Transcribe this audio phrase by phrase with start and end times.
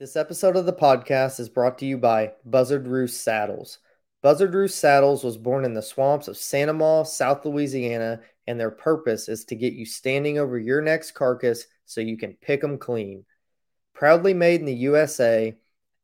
[0.00, 3.80] This episode of the podcast is brought to you by Buzzard Roost Saddles.
[4.22, 8.70] Buzzard Roost Saddles was born in the swamps of Santa Maw, South Louisiana, and their
[8.70, 12.78] purpose is to get you standing over your next carcass so you can pick them
[12.78, 13.24] clean.
[13.92, 15.58] Proudly made in the USA,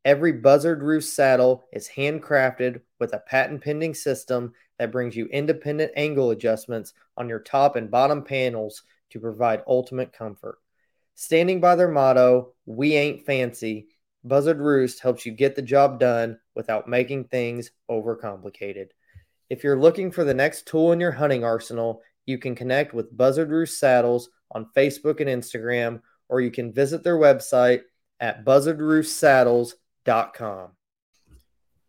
[0.04, 5.92] every Buzzard Roost saddle is handcrafted with a patent pending system that brings you independent
[5.94, 10.58] angle adjustments on your top and bottom panels to provide ultimate comfort.
[11.16, 13.86] Standing by their motto, We Ain't Fancy,
[14.24, 18.88] Buzzard Roost helps you get the job done without making things overcomplicated.
[19.48, 23.16] If you're looking for the next tool in your hunting arsenal, you can connect with
[23.16, 27.82] Buzzard Roost Saddles on Facebook and Instagram, or you can visit their website
[28.18, 30.68] at buzzardroostsaddles.com.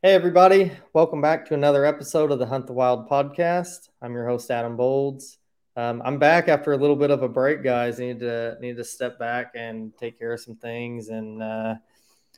[0.03, 0.71] Hey, everybody.
[0.93, 3.89] Welcome back to another episode of the Hunt the Wild podcast.
[4.03, 5.39] I'm your host, Adam Bolds.
[5.77, 7.99] Um, I'm back after a little bit of a break, guys.
[7.99, 11.75] Need to need to step back and take care of some things, and uh,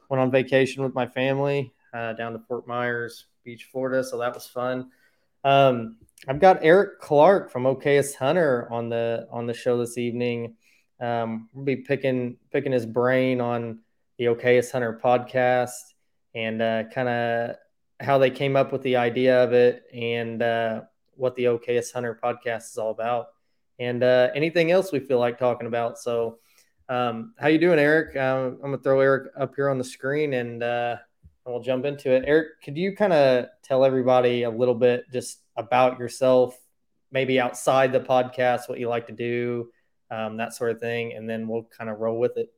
[0.10, 4.04] went on vacation with my family uh, down to Fort Myers Beach, Florida.
[4.04, 4.90] So that was fun.
[5.44, 10.56] Um, I've got Eric Clark from Okayest Hunter on the on the show this evening.
[11.00, 13.80] Um, we'll be picking picking his brain on
[14.18, 15.94] the Okayest Hunter podcast
[16.34, 17.56] and uh, kind of
[18.00, 20.82] how they came up with the idea of it and uh,
[21.18, 23.28] what the Okayest Hunter podcast is all about,
[23.80, 25.98] and uh, anything else we feel like talking about.
[26.00, 26.40] So,
[26.90, 28.16] um, how you doing, Eric?
[28.16, 30.98] Um, I'm gonna throw Eric up here on the screen, and uh,
[31.46, 32.24] we'll jump into it.
[32.26, 36.58] Eric, could you kind of tell everybody a little bit just about yourself,
[37.12, 39.70] maybe outside the podcast, what you like to do,
[40.12, 42.50] um, that sort of thing, and then we'll kind of roll with it.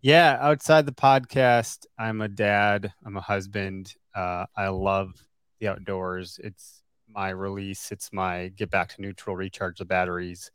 [0.00, 2.92] Yeah, outside the podcast, I'm a dad.
[3.04, 3.94] I'm a husband.
[4.14, 5.12] Uh, I love
[5.58, 6.38] the outdoors.
[6.42, 6.77] It's
[7.12, 7.92] my release.
[7.92, 10.50] It's my get back to neutral, recharge the batteries.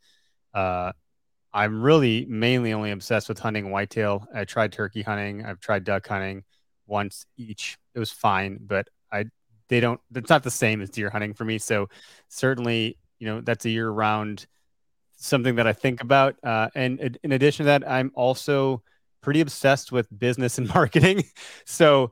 [0.52, 0.92] Uh,
[1.52, 4.26] I'm really mainly only obsessed with hunting whitetail.
[4.34, 5.44] I tried turkey hunting.
[5.44, 6.44] I've tried duck hunting
[6.86, 7.78] once each.
[7.94, 9.26] It was fine, but I
[9.68, 10.00] they don't.
[10.14, 11.58] It's not the same as deer hunting for me.
[11.58, 11.88] So
[12.28, 14.46] certainly, you know, that's a year round
[15.16, 16.36] something that I think about.
[16.42, 18.82] Uh, and in addition to that, I'm also
[19.20, 21.24] pretty obsessed with business and marketing.
[21.64, 22.10] So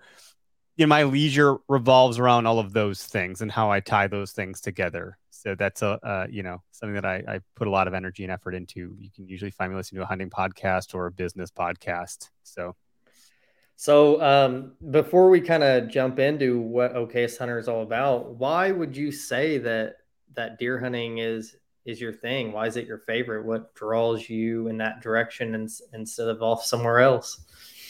[0.83, 4.33] you know, my leisure revolves around all of those things and how I tie those
[4.33, 5.17] things together.
[5.31, 8.25] So that's a uh, you know something that I, I put a lot of energy
[8.25, 8.97] and effort into.
[8.99, 12.31] You can usually find me listening to a hunting podcast or a business podcast.
[12.43, 12.75] So,
[13.77, 18.73] so um, before we kind of jump into what Okayest Hunter is all about, why
[18.73, 19.99] would you say that
[20.35, 21.55] that deer hunting is
[21.85, 22.51] is your thing?
[22.51, 23.47] Why is it your favorite?
[23.47, 27.41] What draws you in that direction in, instead of off somewhere else?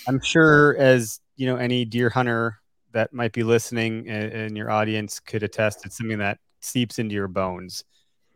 [0.07, 2.59] I'm sure as you know any deer hunter
[2.93, 7.29] that might be listening and, your audience could attest it's something that seeps into your
[7.29, 7.85] bones.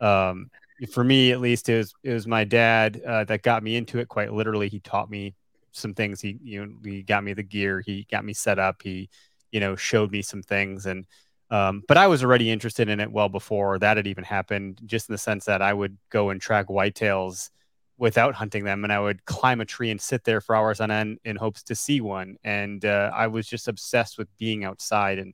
[0.01, 0.49] Um,
[0.91, 3.99] for me, at least, it was it was my dad uh, that got me into
[3.99, 4.07] it.
[4.07, 5.35] Quite literally, he taught me
[5.71, 6.21] some things.
[6.21, 7.81] He you know he got me the gear.
[7.81, 8.83] He got me set up.
[8.83, 9.09] He
[9.51, 11.05] you know showed me some things and.
[11.49, 15.07] Um, but I was already interested in it well before that had even happened, just
[15.07, 17.51] in the sense that I would go and track whitetails
[17.97, 20.91] without hunting them and i would climb a tree and sit there for hours on
[20.91, 25.19] end in hopes to see one and uh, i was just obsessed with being outside
[25.19, 25.33] and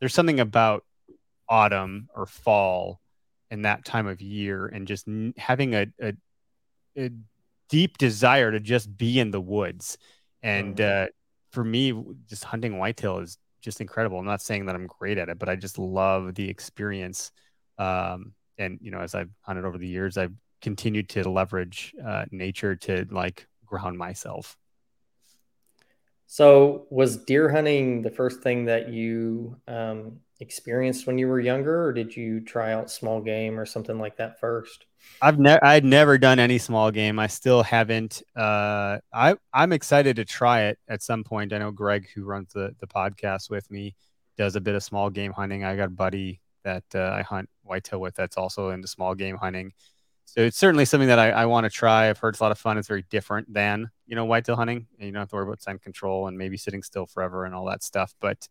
[0.00, 0.84] there's something about
[1.48, 3.00] autumn or fall
[3.50, 6.14] and that time of year and just having a, a,
[6.96, 7.10] a
[7.68, 9.98] deep desire to just be in the woods
[10.42, 11.06] and uh,
[11.52, 11.92] for me
[12.28, 14.18] just hunting whitetail is just incredible.
[14.18, 17.30] I'm not saying that i'm great at it but i just love the experience
[17.78, 22.24] um, and you know as i've hunted over the years i've continued to leverage uh,
[22.30, 24.56] nature to like ground myself.
[26.26, 31.84] So, was deer hunting the first thing that you um, experienced when you were younger,
[31.84, 34.86] or did you try out small game or something like that first?
[35.20, 37.18] I've never, I'd never done any small game.
[37.18, 38.22] I still haven't.
[38.34, 41.52] Uh, I, I'm excited to try it at some point.
[41.52, 43.94] I know Greg, who runs the the podcast with me,
[44.38, 45.64] does a bit of small game hunting.
[45.64, 49.36] I got a buddy that uh, I hunt whitetail with that's also into small game
[49.36, 49.72] hunting
[50.24, 52.08] so it's certainly something that I, I want to try.
[52.08, 52.78] I've heard it's a lot of fun.
[52.78, 55.62] It's very different than you know whitetail hunting, and you don't have to worry about
[55.62, 58.14] scent control and maybe sitting still forever and all that stuff.
[58.20, 58.48] But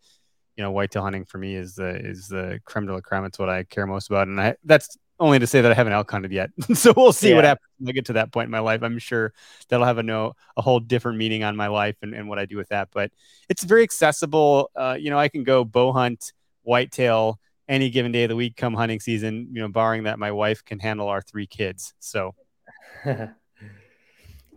[0.55, 3.25] you know, whitetail hunting for me is the is the creme de la creme.
[3.25, 5.93] It's what I care most about, and I that's only to say that I haven't
[5.93, 6.49] elk hunted yet.
[6.73, 7.35] so we'll see yeah.
[7.35, 8.81] what happens when I get to that point in my life.
[8.81, 9.33] I'm sure
[9.69, 12.45] that'll have a no a whole different meaning on my life and, and what I
[12.45, 12.89] do with that.
[12.91, 13.11] But
[13.47, 14.71] it's very accessible.
[14.75, 16.33] Uh, you know, I can go bow hunt
[16.63, 17.39] whitetail
[17.71, 20.63] any given day of the week come hunting season, you know, barring that my wife
[20.63, 21.93] can handle our three kids.
[21.99, 22.35] So,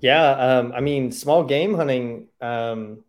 [0.00, 3.05] yeah, um, I mean, small game hunting, um,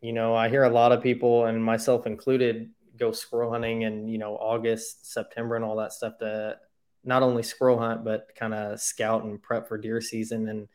[0.00, 4.10] you know, I hear a lot of people, and myself included, go squirrel hunting and,
[4.10, 6.56] you know, August, September, and all that stuff to
[7.04, 10.48] not only squirrel hunt, but kind of scout and prep for deer season.
[10.48, 10.68] And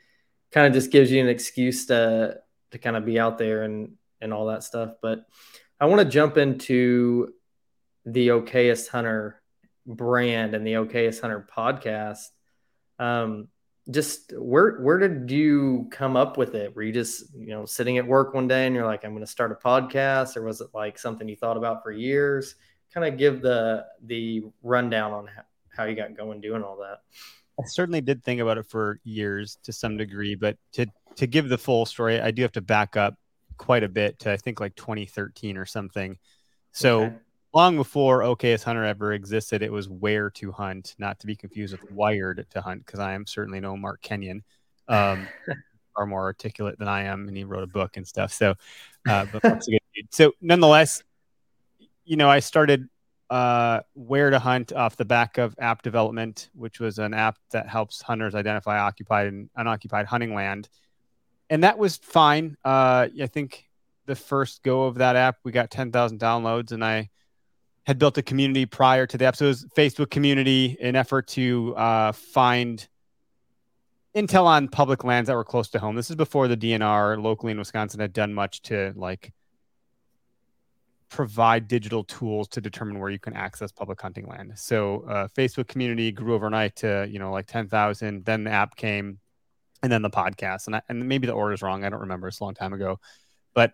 [0.52, 2.38] kind of just gives you an excuse to,
[2.72, 4.94] to kind of be out there and and all that stuff.
[5.02, 5.26] But
[5.80, 7.34] I want to jump into
[8.14, 9.42] the Okayest Hunter
[9.86, 12.28] brand and the Okayest Hunter podcast.
[12.98, 13.48] Um,
[13.90, 16.76] just where where did you come up with it?
[16.76, 19.26] Were you just you know sitting at work one day and you're like, I'm going
[19.26, 22.56] to start a podcast, or was it like something you thought about for years?
[22.94, 25.42] Kind of give the the rundown on how,
[25.76, 27.00] how you got going doing all that.
[27.60, 30.86] I certainly did think about it for years to some degree, but to
[31.16, 33.16] to give the full story, I do have to back up
[33.58, 36.18] quite a bit to I think like 2013 or something.
[36.72, 37.16] So okay.
[37.54, 41.78] Long before Okayest Hunter ever existed, it was Where to Hunt, not to be confused
[41.78, 44.44] with Wired to Hunt, because I am certainly no Mark Kenyon,
[44.88, 45.28] um,
[45.96, 48.32] far more articulate than I am, and he wrote a book and stuff.
[48.32, 48.56] So,
[49.08, 50.14] uh, but that's a good dude.
[50.14, 51.04] So nonetheless,
[52.06, 52.88] you know, I started
[53.30, 57.68] uh, Where to Hunt off the back of app development, which was an app that
[57.68, 60.70] helps hunters identify occupied and unoccupied hunting land
[61.50, 62.56] and that was fine.
[62.64, 63.68] Uh, I think
[64.06, 67.10] the first go of that app, we got 10,000 downloads, and I
[67.90, 69.36] had built a community prior to the app.
[69.36, 72.88] So it was Facebook community in effort to uh, find
[74.16, 75.96] intel on public lands that were close to home.
[75.96, 79.34] This is before the DNR locally in Wisconsin had done much to like
[81.10, 84.52] provide digital tools to determine where you can access public hunting land.
[84.56, 88.24] So uh, Facebook community grew overnight to you know like 10,000.
[88.24, 89.18] Then the app came
[89.82, 90.68] and then the podcast.
[90.68, 91.84] And I, and maybe the order is wrong.
[91.84, 92.28] I don't remember.
[92.28, 93.00] It's a long time ago,
[93.56, 93.74] but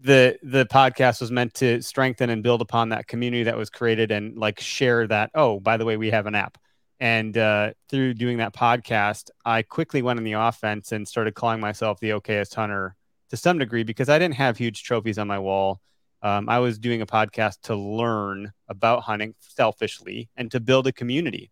[0.00, 4.10] the the podcast was meant to strengthen and build upon that community that was created
[4.10, 5.30] and like share that.
[5.34, 6.58] Oh, by the way, we have an app.
[6.98, 11.60] And uh, through doing that podcast, I quickly went in the offense and started calling
[11.60, 12.94] myself the okayest hunter
[13.30, 15.80] to some degree because I didn't have huge trophies on my wall.
[16.22, 20.92] Um, I was doing a podcast to learn about hunting selfishly and to build a
[20.92, 21.50] community.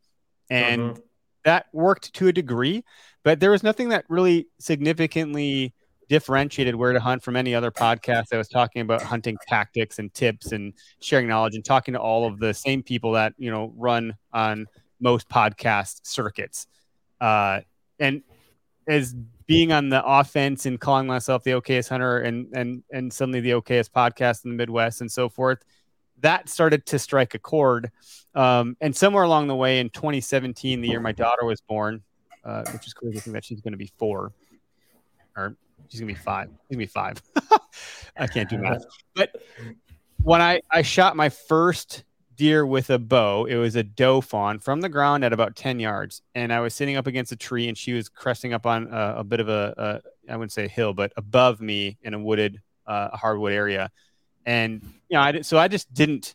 [0.51, 1.01] And mm-hmm.
[1.45, 2.85] that worked to a degree
[3.29, 5.75] but there was nothing that really significantly
[6.09, 10.13] differentiated where to hunt from any other podcast that was talking about hunting tactics and
[10.15, 13.73] tips and sharing knowledge and talking to all of the same people that you know
[13.77, 14.67] run on
[15.01, 16.67] most podcast circuits.
[17.21, 17.61] Uh,
[17.99, 18.23] and
[18.87, 19.15] as
[19.47, 23.51] being on the offense and calling myself the okayest hunter and and and suddenly the
[23.51, 25.65] okayest podcast in the midwest and so forth
[26.21, 27.91] that started to strike a chord.
[28.35, 32.03] Um, and somewhere along the way in 2017 the year my daughter was born
[32.49, 34.33] uh, which is crazy to think that she's going to be four,
[35.37, 35.55] or
[35.89, 36.49] she's to be five.
[36.69, 37.23] She's to be five.
[38.17, 38.85] I can't do math.
[39.15, 39.31] But
[40.23, 42.05] when I I shot my first
[42.37, 45.81] deer with a bow, it was a doe fawn from the ground at about ten
[45.81, 48.89] yards, and I was sitting up against a tree, and she was cresting up on
[48.93, 52.15] a, a bit of a, a I wouldn't say a hill, but above me in
[52.15, 53.91] a wooded uh, hardwood area,
[54.47, 56.35] and you know I so I just didn't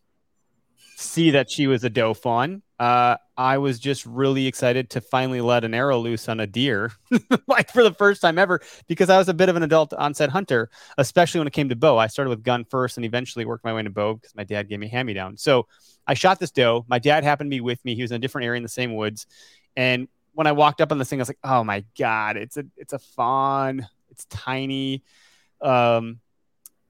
[0.95, 5.41] see that she was a doe fawn uh, I was just really excited to finally
[5.41, 6.91] let an arrow loose on a deer,
[7.47, 10.29] like for the first time ever, because I was a bit of an adult onset
[10.29, 11.97] hunter, especially when it came to bow.
[11.97, 14.69] I started with gun first and eventually worked my way into bow because my dad
[14.69, 15.37] gave me hand me down.
[15.37, 15.67] So
[16.05, 16.85] I shot this doe.
[16.87, 17.95] My dad happened to be with me.
[17.95, 19.25] He was in a different area in the same woods.
[19.75, 22.57] And when I walked up on this thing, I was like, oh my God, it's
[22.57, 23.87] a it's a fawn.
[24.11, 25.03] It's tiny.
[25.59, 26.19] Um,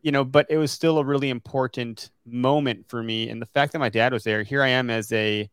[0.02, 3.30] you know, but it was still a really important moment for me.
[3.30, 5.50] And the fact that my dad was there, here I am as a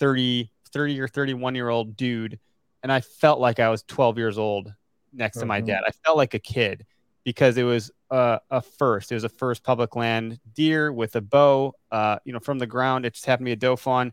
[0.00, 2.38] 30, 30 or 31 year old dude.
[2.82, 4.72] And I felt like I was 12 years old
[5.12, 5.42] next mm-hmm.
[5.42, 5.66] to my mm-hmm.
[5.66, 5.82] dad.
[5.86, 6.86] I felt like a kid
[7.24, 9.12] because it was a, a first.
[9.12, 12.66] It was a first public land deer with a bow, uh, you know, from the
[12.66, 13.04] ground.
[13.04, 14.12] It just happened to be a doe fawn.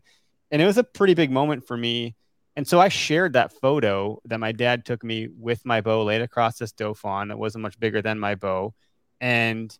[0.50, 2.14] And it was a pretty big moment for me.
[2.56, 6.22] And so I shared that photo that my dad took me with my bow laid
[6.22, 8.74] across this doe fawn that wasn't much bigger than my bow.
[9.20, 9.76] And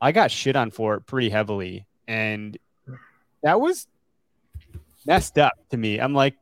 [0.00, 1.86] I got shit on for it pretty heavily.
[2.08, 2.58] And
[3.42, 3.86] that was
[5.06, 5.98] messed up to me.
[5.98, 6.36] I'm like,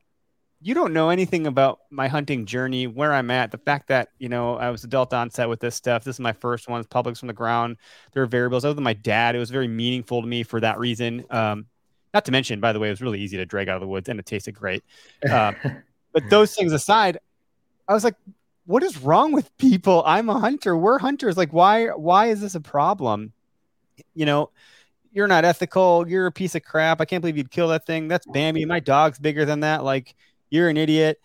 [0.61, 3.51] you don't know anything about my hunting journey, where I'm at.
[3.51, 6.03] The fact that you know I was adult onset with this stuff.
[6.03, 6.79] This is my first one.
[6.79, 7.77] It's publics from the ground.
[8.11, 8.65] There are variables.
[8.65, 11.25] Other than my dad, it was very meaningful to me for that reason.
[11.29, 11.67] Um,
[12.13, 13.87] not to mention, by the way, it was really easy to drag out of the
[13.87, 14.83] woods and it tasted great.
[15.29, 15.53] Uh,
[16.13, 17.19] but those things aside,
[17.87, 18.15] I was like,
[18.65, 20.03] what is wrong with people?
[20.05, 20.75] I'm a hunter.
[20.75, 21.37] We're hunters.
[21.37, 21.87] Like, why?
[21.87, 23.33] Why is this a problem?
[24.13, 24.51] You know,
[25.11, 26.07] you're not ethical.
[26.07, 27.01] You're a piece of crap.
[27.01, 28.07] I can't believe you'd kill that thing.
[28.07, 28.65] That's Bambi.
[28.65, 29.83] My dog's bigger than that.
[29.83, 30.15] Like,
[30.49, 31.19] you're an idiot.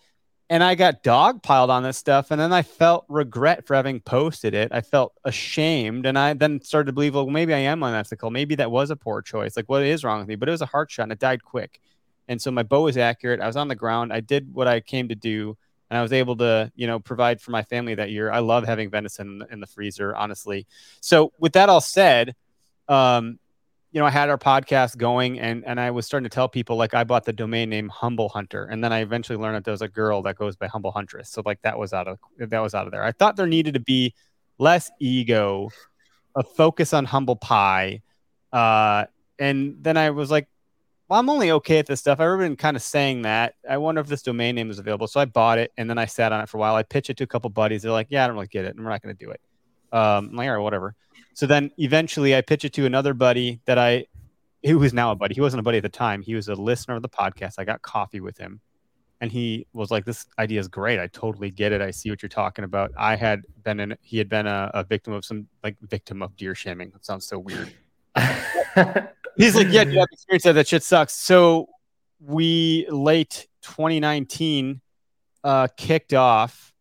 [0.49, 2.29] And I got dog piled on this stuff.
[2.29, 4.71] And then I felt regret for having posted it.
[4.71, 6.05] I felt ashamed.
[6.05, 8.29] And I then started to believe, well, maybe I am unethical.
[8.29, 9.55] Maybe that was a poor choice.
[9.55, 10.35] Like, what is wrong with me?
[10.35, 11.79] But it was a heart shot and it died quick.
[12.27, 13.41] And so my bow was accurate.
[13.41, 14.13] I was on the ground.
[14.13, 15.57] I did what I came to do.
[15.89, 18.31] And I was able to, you know, provide for my family that year.
[18.31, 20.65] I love having venison in the freezer, honestly.
[20.99, 22.35] So with that all said,
[22.87, 23.39] um,
[23.95, 26.75] you know, I had our podcast going and and I was starting to tell people
[26.75, 28.65] like I bought the domain name Humble Hunter.
[28.65, 31.29] And then I eventually learned that there was a girl that goes by Humble Huntress.
[31.29, 33.05] So like that was out of that was out of there.
[33.05, 34.13] I thought there needed to be
[34.57, 35.69] less ego,
[36.35, 38.01] a focus on humble pie.
[38.51, 39.05] Uh,
[39.39, 40.49] and then I was like,
[41.07, 42.19] well, I'm only okay at this stuff.
[42.19, 43.55] I've been kind of saying that.
[43.69, 45.07] I wonder if this domain name is available.
[45.07, 46.75] So I bought it and then I sat on it for a while.
[46.75, 47.83] I pitched it to a couple buddies.
[47.83, 48.75] They're like, yeah, I don't really get it.
[48.75, 49.39] And we're not going to do it.
[49.91, 50.95] Um, I'm like, all right, whatever.
[51.33, 54.05] So then eventually I pitched it to another buddy that I,
[54.63, 55.35] who was now a buddy.
[55.35, 56.21] He wasn't a buddy at the time.
[56.21, 57.55] He was a listener of the podcast.
[57.57, 58.61] I got coffee with him
[59.21, 60.99] and he was like, this idea is great.
[60.99, 61.81] I totally get it.
[61.81, 62.91] I see what you're talking about.
[62.97, 66.35] I had been in, he had been a, a victim of some like victim of
[66.35, 66.91] deer shaming.
[66.91, 67.73] That sounds so weird.
[69.37, 70.53] He's like, yeah, have experience that.
[70.53, 71.13] That shit sucks.
[71.13, 71.69] So
[72.19, 74.81] we late 2019
[75.43, 76.73] uh, kicked off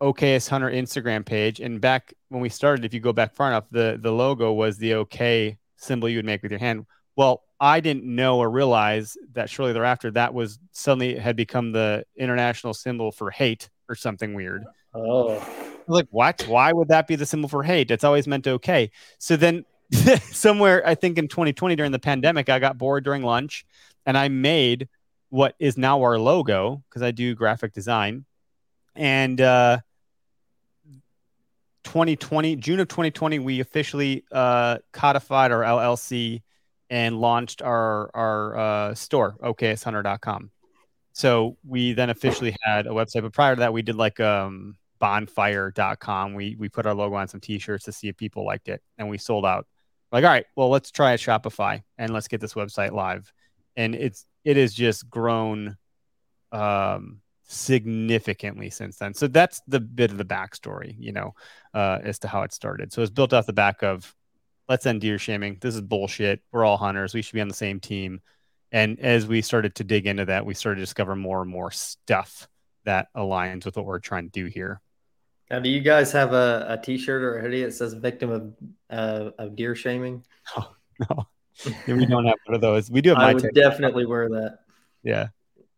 [0.00, 3.64] Okayest Hunter Instagram page, and back when we started, if you go back far enough,
[3.70, 6.86] the the logo was the OK symbol you would make with your hand.
[7.16, 12.04] Well, I didn't know or realize that shortly thereafter that was suddenly had become the
[12.16, 14.64] international symbol for hate or something weird.
[14.94, 15.44] Oh,
[15.88, 16.42] like what?
[16.42, 17.90] Why would that be the symbol for hate?
[17.90, 18.90] It's always meant okay.
[19.18, 19.64] So then
[20.30, 23.66] somewhere I think in 2020 during the pandemic, I got bored during lunch
[24.06, 24.88] and I made
[25.30, 28.24] what is now our logo because I do graphic design.
[28.94, 29.78] And uh,
[31.88, 36.42] 2020, June of 2020, we officially uh, codified our LLC
[36.90, 40.50] and launched our our uh, store, okayesthunter.com.
[41.12, 44.76] So we then officially had a website, but prior to that, we did like um,
[44.98, 46.34] bonfire.com.
[46.34, 49.08] We we put our logo on some t-shirts to see if people liked it, and
[49.08, 49.66] we sold out
[50.12, 53.32] like all right well let's try a shopify and let's get this website live
[53.76, 55.76] and it's it has just grown
[56.52, 59.14] um significantly since then.
[59.14, 61.34] So that's the bit of the backstory you know
[61.74, 62.92] uh as to how it started.
[62.92, 64.14] So it's built off the back of
[64.68, 65.58] let's end deer shaming.
[65.60, 66.42] This is bullshit.
[66.52, 67.14] We're all hunters.
[67.14, 68.20] We should be on the same team.
[68.70, 71.70] And as we started to dig into that we started to discover more and more
[71.70, 72.46] stuff
[72.84, 74.80] that aligns with what we're trying to do here.
[75.50, 78.54] Now, do you guys have a, a T-shirt or a hoodie that says "victim of
[78.90, 80.24] uh, of deer shaming"?
[81.10, 81.26] Oh,
[81.86, 82.90] no, we don't have one of those.
[82.90, 83.18] We do have.
[83.18, 84.58] I would definitely wear that.
[85.04, 85.28] Yeah,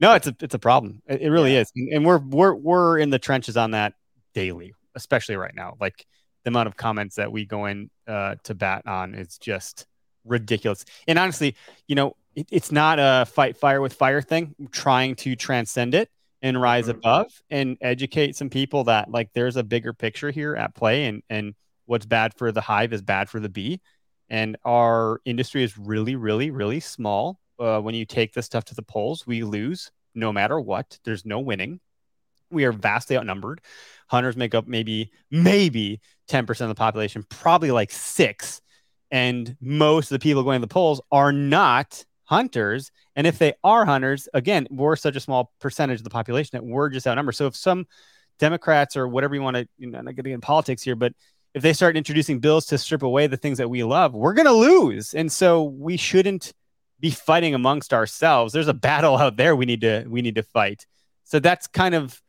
[0.01, 1.03] no, it's a it's a problem.
[1.07, 1.61] It, it really yeah.
[1.61, 3.95] is, and we're we're we're in the trenches on that
[4.35, 5.77] daily, especially right now.
[5.81, 6.07] Like
[6.45, 9.87] the amount of comments that we go in uh, to bat on is just
[10.25, 10.85] ridiculous.
[11.07, 14.55] And honestly, you know, it, it's not a fight fire with fire thing.
[14.59, 16.11] I'm trying to transcend it
[16.43, 16.99] and rise mm-hmm.
[16.99, 21.23] above and educate some people that like there's a bigger picture here at play and
[21.29, 21.55] and
[21.87, 23.81] what's bad for the hive is bad for the bee
[24.29, 28.75] and our industry is really really really small uh, when you take this stuff to
[28.75, 31.81] the polls we lose no matter what there's no winning
[32.51, 33.61] we are vastly outnumbered
[34.09, 38.61] hunters make up maybe maybe 10% of the population probably like six
[39.11, 42.93] and most of the people going to the polls are not hunters.
[43.17, 46.65] And if they are hunters, again, we're such a small percentage of the population that
[46.65, 47.35] we're just outnumbered.
[47.35, 47.87] So if some
[48.39, 51.13] Democrats or whatever you want to, you know, not getting in politics here, but
[51.55, 54.47] if they start introducing bills to strip away the things that we love, we're going
[54.47, 55.13] to lose.
[55.13, 56.53] And so we shouldn't
[57.01, 58.53] be fighting amongst ourselves.
[58.53, 60.87] There's a battle out there we need to we need to fight.
[61.25, 62.21] So that's kind of,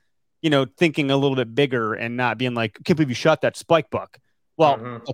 [0.41, 3.41] you know, thinking a little bit bigger and not being like, can't believe you shot
[3.41, 4.19] that spike buck.
[4.57, 5.11] Well, mm-hmm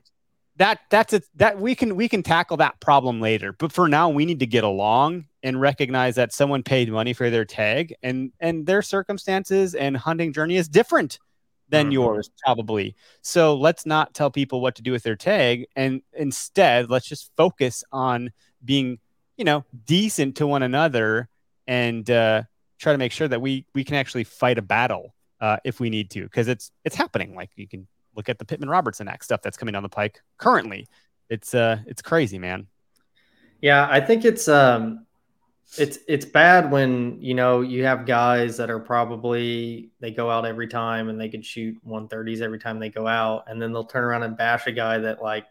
[0.58, 4.10] that that's it that we can we can tackle that problem later but for now
[4.10, 8.32] we need to get along and recognize that someone paid money for their tag and
[8.40, 11.20] and their circumstances and hunting journey is different
[11.70, 11.94] than mm-hmm.
[11.94, 16.90] yours probably so let's not tell people what to do with their tag and instead
[16.90, 18.32] let's just focus on
[18.66, 18.98] being
[19.38, 21.30] you know decent to one another
[21.68, 22.44] and uh,
[22.80, 25.90] try to make sure that we we can actually fight a battle uh, if we
[25.90, 29.24] need to because it's it's happening like you can look at the Pittman Robertson Act
[29.24, 30.88] stuff that's coming down the pike currently.
[31.30, 32.68] It's uh it's crazy, man.
[33.62, 35.06] Yeah, I think it's um
[35.78, 40.46] it's it's bad when you know you have guys that are probably they go out
[40.46, 43.84] every time and they can shoot 130s every time they go out and then they'll
[43.84, 45.46] turn around and bash a guy that like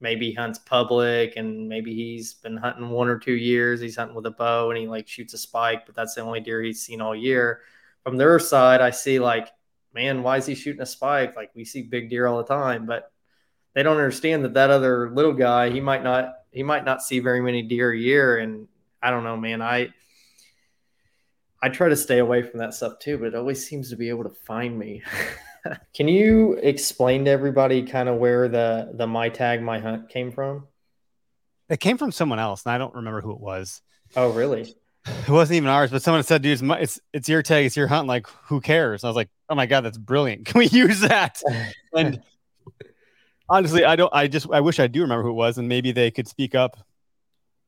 [0.00, 4.16] maybe he hunts public and maybe he's been hunting one or two years he's hunting
[4.16, 6.82] with a bow and he like shoots a spike but that's the only deer he's
[6.82, 7.60] seen all year
[8.02, 9.48] from their side i see like
[9.94, 11.36] man, why is he shooting a spike?
[11.36, 13.12] Like we see big deer all the time, but
[13.74, 17.20] they don't understand that that other little guy, he might not, he might not see
[17.20, 18.38] very many deer a year.
[18.38, 18.68] And
[19.02, 19.92] I don't know, man, I,
[21.62, 24.08] I try to stay away from that stuff too, but it always seems to be
[24.08, 25.02] able to find me.
[25.94, 30.32] Can you explain to everybody kind of where the the my tag my hunt came
[30.32, 30.66] from?
[31.68, 33.82] It came from someone else, and I don't remember who it was.
[34.16, 34.74] Oh, really?
[35.26, 37.74] It wasn't even ours, but someone said, "Dude, it's, my, it's it's your tag, it's
[37.74, 38.06] your hunt.
[38.06, 40.44] Like, who cares?" And I was like, "Oh my god, that's brilliant!
[40.46, 41.40] Can we use that?"
[41.94, 42.20] and
[43.48, 44.12] honestly, I don't.
[44.12, 46.54] I just I wish I do remember who it was, and maybe they could speak
[46.54, 46.76] up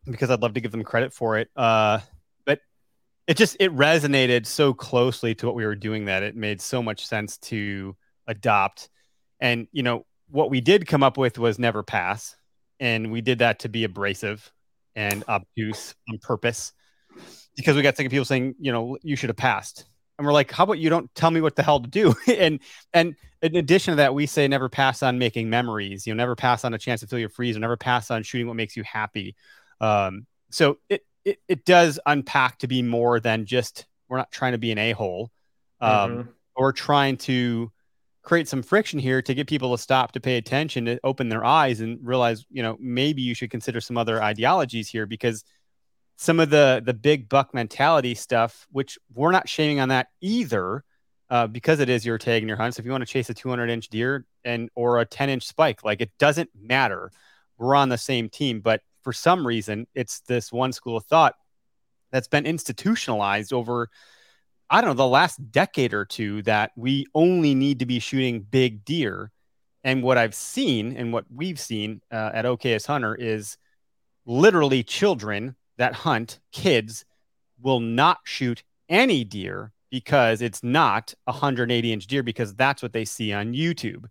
[0.05, 1.49] because I'd love to give them credit for it.
[1.57, 2.01] Uh,
[3.27, 6.83] it just it resonated so closely to what we were doing that it made so
[6.83, 8.89] much sense to adopt.
[9.41, 12.37] And you know what we did come up with was never pass,
[12.81, 14.51] and we did that to be abrasive
[14.95, 16.73] and obtuse on purpose
[17.57, 19.87] because we got sick of people saying, you know, you should have passed.
[20.19, 22.15] And we're like, how about you don't tell me what the hell to do?
[22.27, 22.61] and
[22.93, 26.07] and in addition to that, we say never pass on making memories.
[26.07, 28.23] You know, never pass on a chance to feel your freeze, or never pass on
[28.23, 29.35] shooting what makes you happy.
[29.81, 34.53] Um, so it, it it does unpack to be more than just we're not trying
[34.53, 35.31] to be an a hole,
[35.81, 36.31] um, mm-hmm.
[36.55, 37.71] or trying to
[38.23, 41.45] create some friction here to get people to stop to pay attention to open their
[41.45, 45.45] eyes and realize you know maybe you should consider some other ideologies here because
[46.17, 50.85] some of the the big buck mentality stuff which we're not shaming on that either
[51.31, 53.29] uh, because it is your tag and your hunt so if you want to chase
[53.29, 57.11] a 200 inch deer and or a 10 inch spike like it doesn't matter
[57.59, 61.35] we're on the same team but for some reason it's this one school of thought
[62.11, 63.89] that's been institutionalized over
[64.73, 68.41] I don't know, the last decade or two that we only need to be shooting
[68.41, 69.31] big deer.
[69.85, 73.59] And what I've seen and what we've seen uh, at Okayest Hunter is
[74.25, 77.05] literally children that hunt, kids,
[77.61, 82.95] will not shoot any deer because it's not a 180 inch deer because that's what
[82.95, 84.07] they see on YouTube.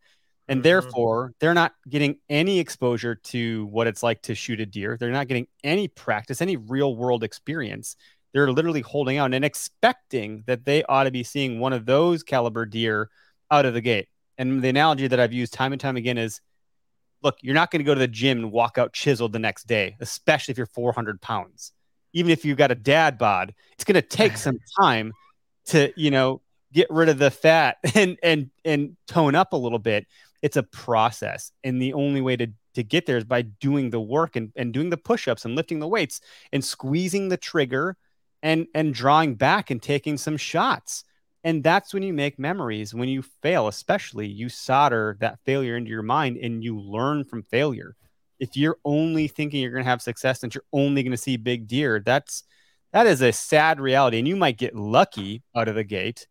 [0.47, 0.63] And mm-hmm.
[0.63, 4.97] therefore, they're not getting any exposure to what it's like to shoot a deer.
[4.99, 7.95] They're not getting any practice, any real world experience
[8.33, 12.23] they're literally holding out and expecting that they ought to be seeing one of those
[12.23, 13.09] caliber deer
[13.49, 14.07] out of the gate.
[14.37, 16.39] And the analogy that I've used time and time again is
[17.23, 19.67] look, you're not going to go to the gym and walk out chiseled the next
[19.67, 21.71] day, especially if you're 400 pounds.
[22.13, 25.13] Even if you've got a dad bod, it's going to take some time
[25.65, 26.41] to, you know,
[26.73, 30.07] get rid of the fat and and and tone up a little bit.
[30.41, 31.51] It's a process.
[31.63, 34.73] And the only way to to get there is by doing the work and, and
[34.73, 36.21] doing the push-ups and lifting the weights
[36.53, 37.97] and squeezing the trigger
[38.41, 41.03] and and drawing back and taking some shots.
[41.43, 45.89] And that's when you make memories when you fail especially you solder that failure into
[45.89, 47.95] your mind and you learn from failure.
[48.39, 51.37] If you're only thinking you're going to have success and you're only going to see
[51.37, 52.43] big deer that's
[52.93, 54.19] that is a sad reality.
[54.19, 56.27] And you might get lucky out of the gate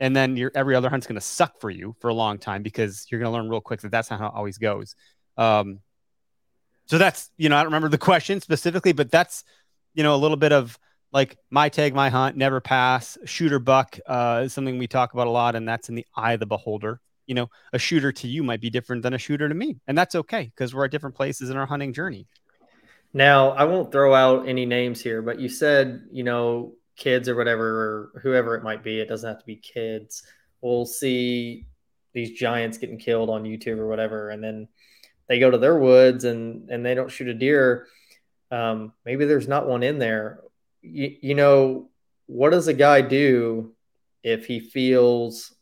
[0.00, 2.62] and then your every other hunt's going to suck for you for a long time
[2.62, 4.96] because you're going to learn real quick that that's not how it always goes
[5.36, 5.80] um,
[6.86, 9.44] so that's you know i don't remember the question specifically but that's
[9.94, 10.78] you know a little bit of
[11.12, 15.26] like my tag, my hunt, never pass, shooter buck uh, is something we talk about
[15.26, 17.00] a lot, and that's in the eye of the beholder.
[17.26, 19.96] You know, a shooter to you might be different than a shooter to me, and
[19.96, 22.26] that's okay because we're at different places in our hunting journey.
[23.12, 27.34] Now, I won't throw out any names here, but you said, you know, kids or
[27.34, 30.22] whatever, or whoever it might be, it doesn't have to be kids,
[30.62, 31.66] We'll see
[32.12, 34.68] these giants getting killed on YouTube or whatever, and then
[35.26, 37.86] they go to their woods and and they don't shoot a deer.
[38.50, 40.42] Um, maybe there's not one in there
[40.82, 41.90] you, you know,
[42.26, 43.74] what does a guy do
[44.22, 45.54] if he feels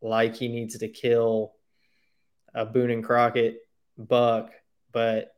[0.00, 1.52] like he needs to kill
[2.54, 3.58] a Boone and Crockett
[3.96, 4.50] buck,
[4.92, 5.33] but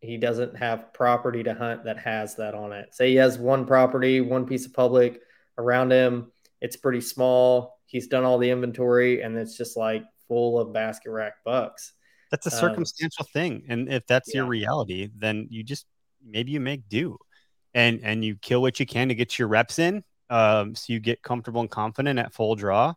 [0.00, 2.94] he doesn't have property to hunt that has that on it?
[2.94, 5.20] Say he has one property, one piece of public
[5.58, 6.30] around him,
[6.60, 7.78] it's pretty small.
[7.86, 11.92] He's done all the inventory and it's just like full of basket rack bucks.
[12.30, 13.64] That's a um, circumstantial um, thing.
[13.68, 14.40] And if that's yeah.
[14.40, 15.86] your reality, then you just
[16.24, 17.18] maybe you make do
[17.74, 21.00] and and you kill what you can to get your reps in um, so you
[21.00, 22.92] get comfortable and confident at full draw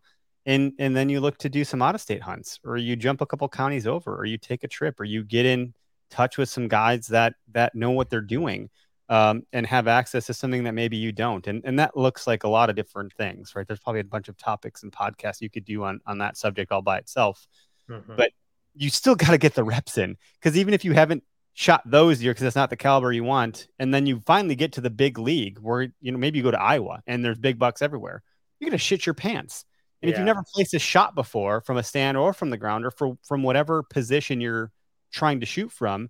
[0.46, 3.22] and and then you look to do some out of state hunts or you jump
[3.22, 5.74] a couple counties over or you take a trip or you get in
[6.12, 8.70] touch with some guides that that know what they're doing
[9.10, 12.44] um, and have access to something that maybe you don't and and that looks like
[12.44, 15.50] a lot of different things right there's probably a bunch of topics and podcasts you
[15.50, 17.48] could do on on that subject all by itself
[17.90, 18.16] mm-hmm.
[18.16, 18.32] but
[18.76, 22.22] you still got to get the reps in because even if you haven't shot those
[22.22, 24.90] year because it's not the caliber you want, and then you finally get to the
[24.90, 28.24] big league where you know maybe you go to Iowa and there's big bucks everywhere,
[28.60, 29.66] you're gonna shit your pants.
[30.02, 30.16] And yeah.
[30.16, 32.92] if you've never placed a shot before from a stand or from the ground or
[32.92, 34.72] for, from whatever position you're
[35.12, 36.10] trying to shoot from,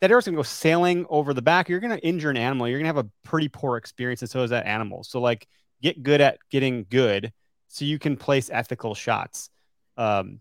[0.00, 1.68] that arrow's gonna go sailing over the back.
[1.68, 2.68] You're gonna injure an animal.
[2.68, 5.04] You're gonna have a pretty poor experience, and so is that animal.
[5.04, 5.46] So like,
[5.82, 7.32] get good at getting good
[7.68, 9.50] so you can place ethical shots.
[9.96, 10.40] Um,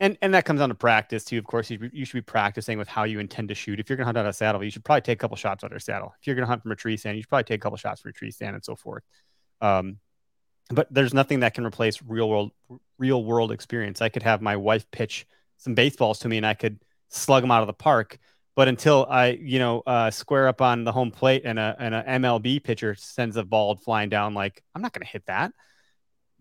[0.00, 1.38] and and that comes down to practice too.
[1.38, 3.80] Of course, you, you should be practicing with how you intend to shoot.
[3.80, 5.72] If you're to hunt out a saddle, you should probably take a couple shots out
[5.72, 6.14] of a saddle.
[6.20, 8.00] If you're to hunt from a tree stand, you should probably take a couple shots
[8.00, 9.02] from a tree stand and so forth.
[9.60, 9.98] Um,
[10.70, 12.52] but there's nothing that can replace real world
[12.98, 14.00] real world experience.
[14.00, 17.50] I could have my wife pitch some baseballs to me, and I could slug them
[17.50, 18.18] out of the park.
[18.54, 21.94] But until I, you know, uh, square up on the home plate and a and
[21.94, 25.52] a MLB pitcher sends a ball flying down, like I'm not going to hit that.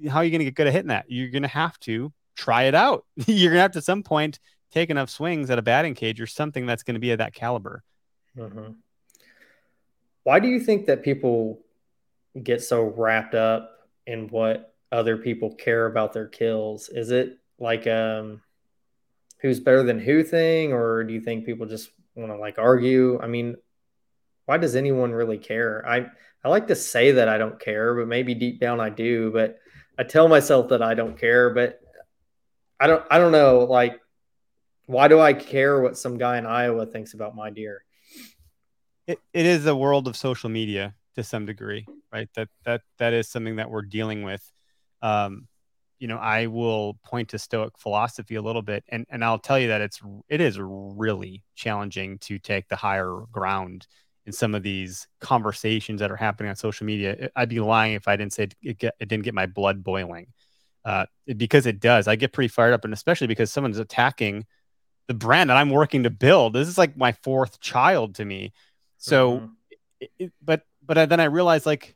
[0.09, 1.05] How are you going to get good at hitting that?
[1.07, 3.05] You're going to have to try it out.
[3.27, 4.39] You're gonna have to some point
[4.71, 7.33] take enough swings at a batting cage or something that's going to be of that
[7.33, 7.83] caliber.
[8.37, 8.73] Mm-hmm.
[10.23, 11.61] Why do you think that people
[12.41, 13.71] get so wrapped up
[14.05, 16.89] in what other people care about their kills?
[16.89, 18.41] Is it like um
[19.39, 23.19] who's better than who thing, or do you think people just want to like argue?
[23.21, 23.55] I mean,
[24.45, 25.83] why does anyone really care?
[25.87, 26.07] I
[26.43, 29.31] I like to say that I don't care, but maybe deep down I do.
[29.31, 29.57] But
[29.97, 31.79] I tell myself that I don't care, but
[32.79, 33.59] I don't I don't know.
[33.59, 33.99] Like,
[34.85, 37.83] why do I care what some guy in Iowa thinks about my deer?
[39.05, 42.29] It, it is a world of social media to some degree, right?
[42.35, 44.43] That that that is something that we're dealing with.
[45.01, 45.47] Um,
[45.99, 49.59] you know, I will point to Stoic philosophy a little bit, and and I'll tell
[49.59, 53.87] you that it's it is really challenging to take the higher ground
[54.25, 57.29] in some of these conversations that are happening on social media.
[57.35, 60.27] I'd be lying if I didn't say it, get, it didn't get my blood boiling,
[60.85, 61.05] uh,
[61.35, 62.07] because it does.
[62.07, 64.45] I get pretty fired up, and especially because someone's attacking
[65.07, 66.53] the brand that I'm working to build.
[66.53, 68.53] This is like my fourth child to me.
[68.97, 70.05] So, mm-hmm.
[70.19, 71.95] it, but but then I realized like,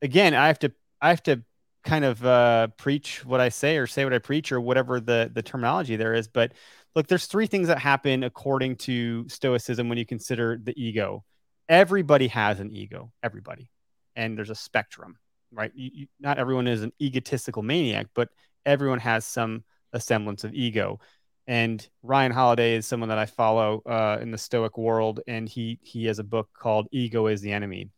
[0.00, 1.42] again, I have to I have to
[1.84, 5.30] kind of uh, preach what I say or say what I preach or whatever the
[5.32, 6.28] the terminology there is.
[6.28, 6.52] But
[6.94, 11.24] look, there's three things that happen according to Stoicism when you consider the ego.
[11.68, 13.70] Everybody has an ego, everybody,
[14.16, 15.16] and there's a spectrum,
[15.52, 15.72] right?
[15.74, 18.28] You, you, not everyone is an egotistical maniac, but
[18.66, 21.00] everyone has some a semblance of ego.
[21.46, 25.80] And Ryan Holiday is someone that I follow uh, in the Stoic world, and he
[25.82, 27.90] he has a book called "Ego Is the Enemy,"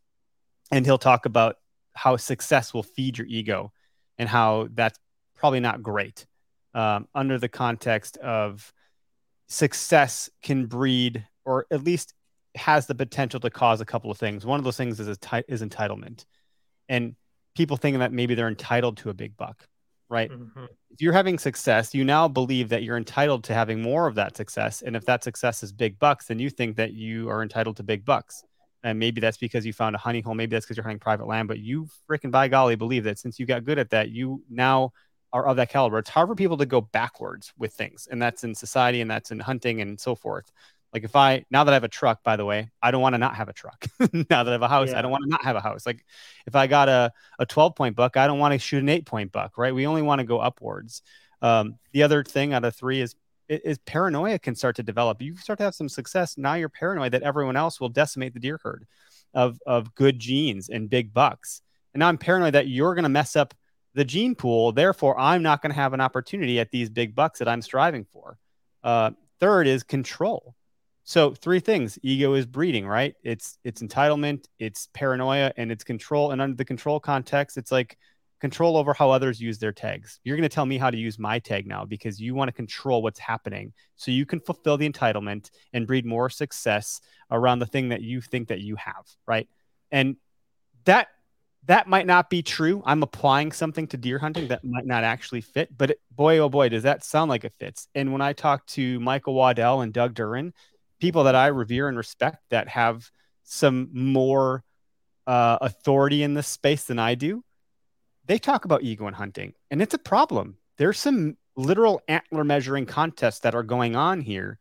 [0.71, 1.57] and he'll talk about
[1.95, 3.71] how success will feed your ego
[4.17, 4.99] and how that's
[5.35, 6.25] probably not great
[6.73, 8.71] um, under the context of
[9.47, 12.13] success can breed or at least
[12.55, 14.45] has the potential to cause a couple of things.
[14.45, 16.25] One of those things is is entitlement,
[16.89, 17.15] and
[17.55, 19.67] people thinking that maybe they're entitled to a big buck,
[20.09, 20.31] right?
[20.31, 20.65] Mm-hmm.
[20.91, 24.35] If you're having success, you now believe that you're entitled to having more of that
[24.35, 27.77] success, and if that success is big bucks, then you think that you are entitled
[27.77, 28.43] to big bucks
[28.85, 30.35] and maybe that's because you found a honey hole.
[30.35, 31.47] Maybe that's because you're hunting private land.
[31.47, 34.93] But you freaking by golly believe that since you got good at that, you now
[35.33, 35.97] are of that caliber.
[35.97, 39.31] It's hard for people to go backwards with things, and that's in society, and that's
[39.31, 40.51] in hunting, and so forth.
[40.93, 43.15] Like if I now that I have a truck, by the way, I don't want
[43.15, 43.87] to not have a truck.
[44.29, 44.99] now that I have a house, yeah.
[44.99, 45.85] I don't want to not have a house.
[45.85, 46.05] Like
[46.45, 49.05] if I got a a 12 point buck, I don't want to shoot an eight
[49.05, 49.73] point buck, right?
[49.73, 51.01] We only want to go upwards.
[51.41, 53.15] Um, the other thing out of three is
[53.47, 55.21] is paranoia can start to develop.
[55.21, 56.37] You start to have some success.
[56.37, 58.85] Now you're paranoid that everyone else will decimate the deer herd
[59.33, 61.61] of, of good genes and big bucks.
[61.93, 63.53] And now I'm paranoid that you're going to mess up
[63.93, 64.71] the gene pool.
[64.71, 68.05] Therefore, I'm not going to have an opportunity at these big bucks that I'm striving
[68.05, 68.37] for.
[68.83, 70.55] Uh, third is control.
[71.03, 73.15] So three things: ego is breeding, right?
[73.23, 76.31] It's it's entitlement, it's paranoia, and it's control.
[76.31, 77.97] And under the control context, it's like
[78.41, 80.19] control over how others use their tags.
[80.23, 82.53] You're going to tell me how to use my tag now because you want to
[82.53, 87.65] control what's happening so you can fulfill the entitlement and breed more success around the
[87.65, 89.47] thing that you think that you have, right?
[89.91, 90.17] And
[90.85, 91.07] that
[91.67, 92.83] that might not be true.
[92.85, 96.49] I'm applying something to deer hunting that might not actually fit, but it, boy, oh
[96.49, 97.87] boy, does that sound like it fits.
[97.95, 100.51] And when I talk to Michael Waddell and Doug Duren,
[100.99, 103.09] people that I revere and respect that have
[103.43, 104.63] some more
[105.25, 107.43] uh, authority in this space than I do,
[108.27, 110.57] they talk about ego and hunting, and it's a problem.
[110.77, 114.59] There's some literal antler measuring contests that are going on here.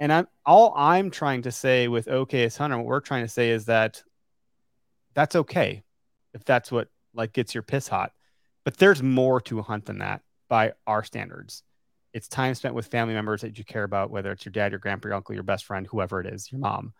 [0.00, 3.50] And I'm all I'm trying to say with Okayest Hunter, what we're trying to say
[3.50, 4.02] is that
[5.14, 5.82] that's okay
[6.34, 8.12] if that's what like gets your piss hot.
[8.64, 11.62] But there's more to a hunt than that by our standards.
[12.12, 14.78] It's time spent with family members that you care about, whether it's your dad, your
[14.78, 16.92] grandpa, your uncle, your best friend, whoever it is, your mom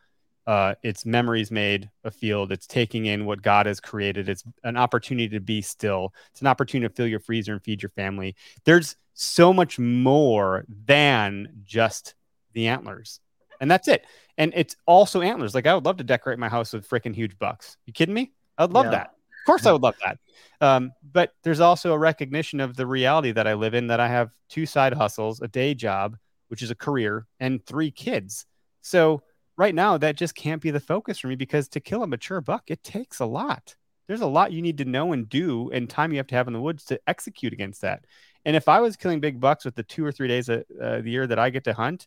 [0.47, 2.53] uh, it's memories made a field.
[2.53, 4.29] It's taking in what God has created.
[4.29, 6.13] It's an opportunity to be still.
[6.31, 8.37] It's an opportunity to fill your freezer and feed your family.
[8.65, 12.15] There's so much more than just
[12.53, 13.21] the antlers,
[13.61, 14.05] and that's it.
[14.37, 15.55] And it's also antlers.
[15.55, 17.77] Like I would love to decorate my house with freaking huge bucks.
[17.87, 18.33] You kidding me?
[18.59, 18.91] I'd love yeah.
[18.93, 19.07] that.
[19.07, 20.19] Of course, I would love that.
[20.61, 23.87] Um, but there's also a recognition of the reality that I live in.
[23.89, 26.17] That I have two side hustles, a day job,
[26.49, 28.47] which is a career, and three kids.
[28.81, 29.23] So
[29.57, 32.41] right now that just can't be the focus for me because to kill a mature
[32.41, 33.77] buck, it takes a lot.
[34.07, 36.47] There's a lot you need to know and do and time you have to have
[36.47, 38.05] in the woods to execute against that.
[38.45, 41.01] And if I was killing big bucks with the two or three days of uh,
[41.01, 42.07] the year that I get to hunt,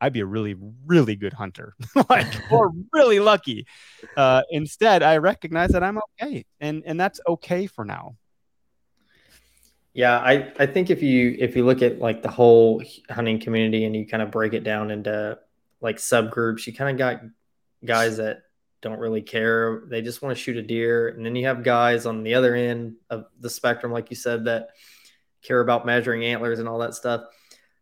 [0.00, 1.74] I'd be a really, really good hunter,
[2.08, 3.66] like or really lucky.
[4.16, 8.16] Uh, instead, I recognize that I'm okay, and and that's okay for now.
[9.94, 13.84] Yeah, I I think if you if you look at like the whole hunting community
[13.84, 15.38] and you kind of break it down into
[15.82, 16.66] like subgroups.
[16.66, 17.22] You kind of got
[17.84, 18.42] guys that
[18.80, 19.82] don't really care.
[19.88, 21.08] They just want to shoot a deer.
[21.08, 24.44] And then you have guys on the other end of the spectrum, like you said,
[24.46, 24.70] that
[25.42, 27.22] care about measuring antlers and all that stuff.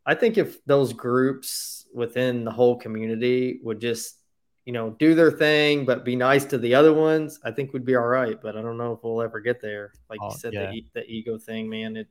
[0.05, 4.17] I think if those groups within the whole community would just,
[4.65, 7.85] you know, do their thing, but be nice to the other ones, I think we'd
[7.85, 8.41] be all right.
[8.41, 9.93] But I don't know if we'll ever get there.
[10.09, 10.71] Like oh, you said, yeah.
[10.71, 11.97] the, the ego thing, man.
[11.97, 12.09] It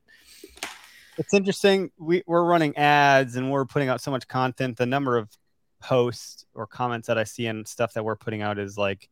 [1.18, 1.92] it's interesting.
[1.98, 4.78] We we're running ads and we're putting out so much content.
[4.78, 5.30] The number of
[5.80, 9.10] posts or comments that I see and stuff that we're putting out is like,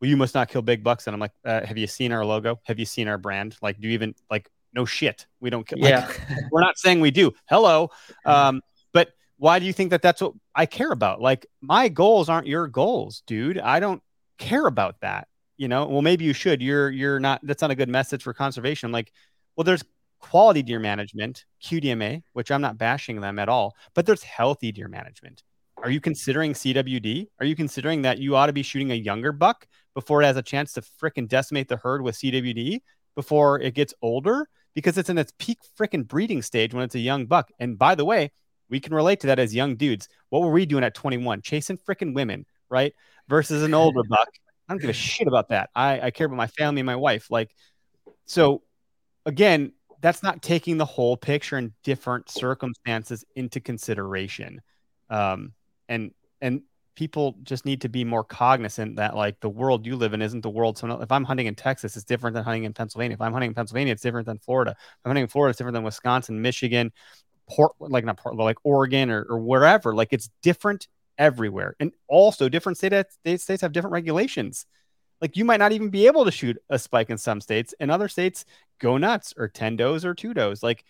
[0.00, 2.24] "Well, you must not kill big bucks." And I'm like, uh, "Have you seen our
[2.24, 2.60] logo?
[2.64, 3.56] Have you seen our brand?
[3.62, 4.50] Like, do you even like?
[4.74, 5.78] No shit, we don't kill.
[5.78, 6.20] Yeah, like,
[6.52, 7.32] we're not saying we do.
[7.48, 7.90] Hello,
[8.26, 8.60] um,
[8.92, 11.20] but why do you think that that's what I care about?
[11.20, 13.58] Like, my goals aren't your goals, dude.
[13.58, 14.02] I don't
[14.36, 15.28] care about that.
[15.56, 16.60] You know, well, maybe you should.
[16.60, 17.40] You're you're not.
[17.42, 18.86] That's not a good message for conservation.
[18.86, 19.12] I'm like,
[19.56, 19.82] well, there's
[20.20, 24.88] quality deer management, QDMA, which I'm not bashing them at all, but there's healthy deer
[24.88, 25.42] management.
[25.82, 27.28] Are you considering CWD?
[27.38, 30.36] Are you considering that you ought to be shooting a younger buck before it has
[30.36, 32.80] a chance to fricking decimate the herd with CWD
[33.14, 34.48] before it gets older?
[34.74, 37.50] Because it's in its peak fricking breeding stage when it's a young buck.
[37.60, 38.32] And by the way,
[38.68, 40.08] we can relate to that as young dudes.
[40.30, 41.42] What were we doing at 21?
[41.42, 42.92] Chasing fricking women, right?
[43.28, 44.28] Versus an older buck.
[44.68, 45.70] I don't give a shit about that.
[45.74, 47.30] I, I care about my family and my wife.
[47.30, 47.54] Like,
[48.26, 48.62] so
[49.24, 54.60] again, that's not taking the whole picture and different circumstances into consideration.
[55.08, 55.52] Um,
[55.88, 56.62] and and
[56.98, 60.40] people just need to be more cognizant that like the world you live in isn't
[60.40, 60.76] the world.
[60.76, 63.14] So if I'm hunting in Texas, it's different than hunting in Pennsylvania.
[63.14, 64.72] If I'm hunting in Pennsylvania, it's different than Florida.
[64.72, 66.92] If I'm hunting in Florida, it's different than Wisconsin, Michigan,
[67.48, 69.94] Port, like not Portland, like Oregon or, or wherever.
[69.94, 73.06] Like it's different everywhere, and also different state,
[73.38, 74.66] states have different regulations.
[75.20, 77.74] Like you might not even be able to shoot a spike in some states.
[77.78, 78.44] In other states,
[78.80, 80.64] go nuts or 10 does or two does.
[80.64, 80.84] Like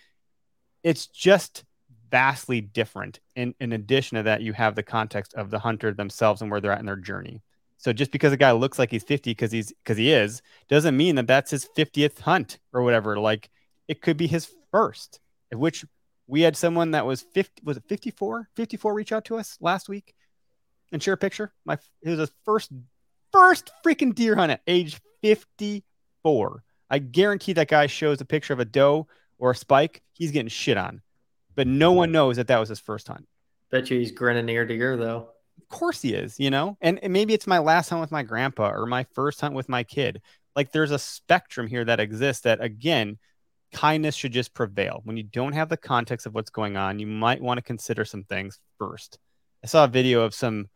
[0.82, 1.64] it's just
[2.10, 3.20] vastly different.
[3.36, 6.60] In in addition to that, you have the context of the hunter themselves and where
[6.60, 7.42] they're at in their journey.
[7.76, 10.96] So just because a guy looks like he's 50 because he's because he is doesn't
[10.96, 13.18] mean that that's his 50th hunt or whatever.
[13.18, 13.50] Like
[13.86, 15.20] it could be his first,
[15.52, 15.84] which
[16.26, 19.88] we had someone that was 50 was it 54 54 reach out to us last
[19.88, 20.14] week
[20.92, 21.52] and share a picture.
[21.64, 22.72] My it was his first
[23.32, 26.64] first freaking deer hunt at age 54.
[26.90, 29.06] I guarantee that guy shows a picture of a doe
[29.38, 31.02] or a spike, he's getting shit on.
[31.58, 33.26] But no one knows that that was his first hunt.
[33.72, 35.30] Bet you he's grinning ear to ear though.
[35.60, 36.76] Of course he is, you know?
[36.80, 39.68] And, and maybe it's my last hunt with my grandpa or my first hunt with
[39.68, 40.22] my kid.
[40.54, 43.18] Like there's a spectrum here that exists that again,
[43.72, 45.00] kindness should just prevail.
[45.02, 48.04] When you don't have the context of what's going on, you might want to consider
[48.04, 49.18] some things first.
[49.64, 50.68] I saw a video of some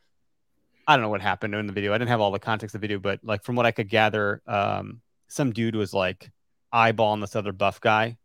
[0.89, 1.93] I don't know what happened in the video.
[1.93, 3.89] I didn't have all the context of the video, but like from what I could
[3.89, 6.29] gather, um, some dude was like
[6.75, 8.17] eyeballing this other buff guy,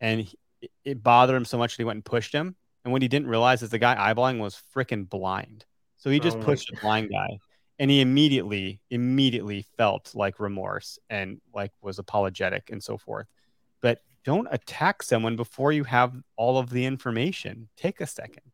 [0.00, 0.36] and he,
[0.84, 2.56] it bothered him so much that he went and pushed him.
[2.84, 5.64] And what he didn't realize is the guy eyeballing was freaking blind.
[5.98, 7.38] So he just oh pushed the blind guy,
[7.78, 13.26] and he immediately, immediately felt like remorse and like was apologetic and so forth.
[13.82, 17.68] But don't attack someone before you have all of the information.
[17.76, 18.50] Take a second.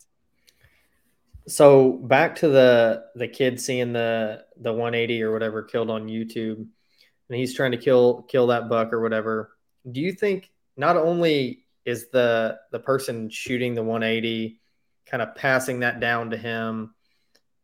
[1.49, 6.57] So back to the the kid seeing the the 180 or whatever killed on YouTube,
[6.57, 9.53] and he's trying to kill kill that buck or whatever.
[9.89, 14.61] Do you think not only is the the person shooting the 180
[15.07, 16.95] kind of passing that down to him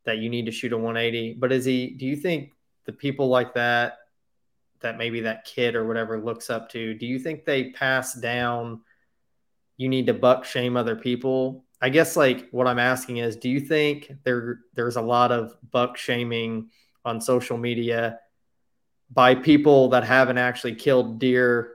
[0.05, 1.91] that you need to shoot a 180, but is he?
[1.91, 2.53] Do you think
[2.87, 3.99] the people like that
[4.81, 8.81] that maybe that kid or whatever looks up to, do you think they pass down?
[9.77, 13.51] You need to buck shame other people I guess like what I'm asking is, do
[13.51, 16.71] you think there there's a lot of buck shaming
[17.05, 18.21] on social media
[19.11, 21.73] by people that haven't actually killed deer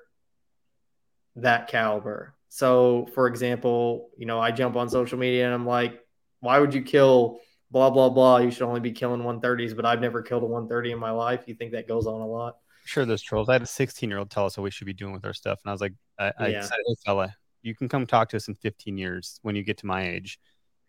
[1.36, 2.34] that caliber?
[2.50, 6.00] So, for example, you know, I jump on social media and I'm like,
[6.40, 7.40] why would you kill
[7.72, 8.38] blah blah blah?
[8.38, 11.44] You should only be killing 130s, but I've never killed a 130 in my life.
[11.48, 12.58] You think that goes on a lot?
[12.86, 13.50] Sure, there's trolls.
[13.50, 15.34] I had a 16 year old tell us what we should be doing with our
[15.34, 16.62] stuff, and I was like, I, I yeah.
[16.62, 19.78] said, hey fella, you can come talk to us in 15 years when you get
[19.80, 20.40] to my age.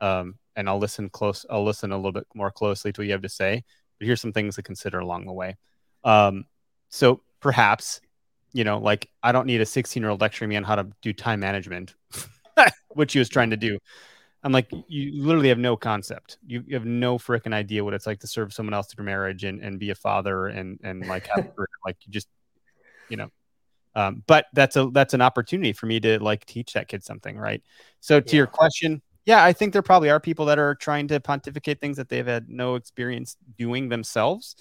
[0.00, 1.44] Um, and I'll listen close.
[1.50, 3.64] I'll listen a little bit more closely to what you have to say.
[3.98, 5.56] But here's some things to consider along the way.
[6.04, 6.44] Um,
[6.88, 8.00] so perhaps,
[8.52, 10.88] you know, like I don't need a 16 year old lecturing me on how to
[11.02, 11.94] do time management,
[12.88, 13.78] which he was trying to do.
[14.42, 16.38] I'm like, you literally have no concept.
[16.46, 19.42] You, you have no freaking idea what it's like to serve someone else through marriage
[19.42, 21.66] and, and be a father and, and like, have, a career.
[21.84, 22.28] like you just,
[23.08, 23.30] you know,
[23.96, 27.36] um, but that's a that's an opportunity for me to like teach that kid something,
[27.36, 27.62] right?
[27.98, 28.36] So to yeah.
[28.36, 31.98] your question, yeah, I think there probably are people that are trying to pontificate things
[31.98, 34.56] that they've had no experience doing themselves.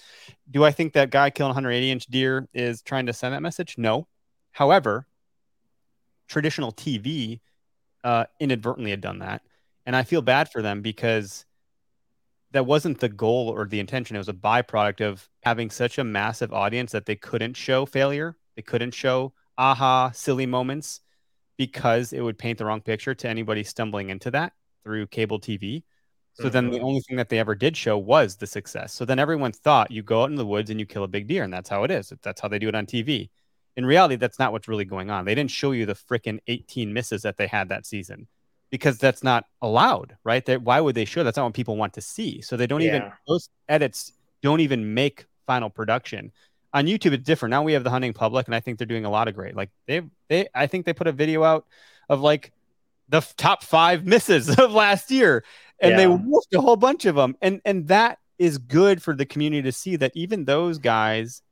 [0.50, 3.76] Do I think that guy killing 180 inch deer is trying to send that message?
[3.78, 4.08] No.
[4.52, 5.06] However,
[6.28, 7.40] traditional TV
[8.04, 9.40] uh, inadvertently had done that,
[9.86, 11.46] and I feel bad for them because
[12.50, 14.16] that wasn't the goal or the intention.
[14.16, 18.36] It was a byproduct of having such a massive audience that they couldn't show failure
[18.54, 21.00] they couldn't show aha silly moments
[21.56, 24.52] because it would paint the wrong picture to anybody stumbling into that
[24.88, 25.82] through cable TV.
[26.32, 26.52] So mm-hmm.
[26.52, 28.94] then the only thing that they ever did show was the success.
[28.94, 31.26] So then everyone thought you go out in the woods and you kill a big
[31.26, 32.10] deer, and that's how it is.
[32.22, 33.28] That's how they do it on TV.
[33.76, 35.26] In reality, that's not what's really going on.
[35.26, 38.28] They didn't show you the freaking 18 misses that they had that season
[38.70, 40.42] because that's not allowed, right?
[40.42, 41.22] They, why would they show?
[41.22, 42.40] That's not what people want to see.
[42.40, 42.96] So they don't yeah.
[42.96, 46.32] even those edits don't even make final production.
[46.72, 47.50] On YouTube, it's different.
[47.50, 49.54] Now we have the hunting public, and I think they're doing a lot of great.
[49.54, 51.66] Like they, they, I think they put a video out
[52.08, 52.52] of like
[53.08, 55.44] the top five misses of last year,
[55.80, 55.96] and yeah.
[55.96, 59.62] they wolfed a whole bunch of them, and and that is good for the community
[59.62, 61.42] to see that even those guys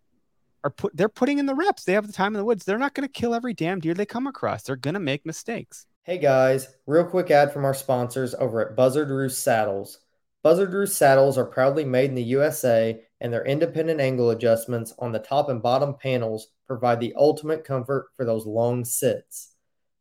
[0.62, 1.84] are put, they're putting in the reps.
[1.84, 2.64] They have the time in the woods.
[2.64, 4.62] They're not going to kill every damn deer they come across.
[4.62, 5.86] They're going to make mistakes.
[6.04, 9.98] Hey guys, real quick ad from our sponsors over at Buzzard Roost Saddles.
[10.44, 15.10] Buzzard Roost saddles are proudly made in the USA, and their independent angle adjustments on
[15.10, 19.55] the top and bottom panels provide the ultimate comfort for those long sits.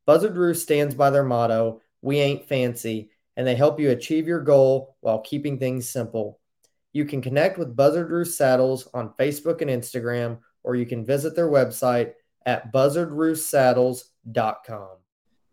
[0.06, 4.41] Buzzard Roost stands by their motto, We Ain't Fancy, and they help you achieve your
[4.41, 6.39] goal while keeping things simple.
[6.94, 11.36] You can connect with Buzzard Roost Saddles on Facebook and Instagram, or you can visit
[11.36, 12.13] their website
[12.46, 14.88] at buzzardroostsaddles.com.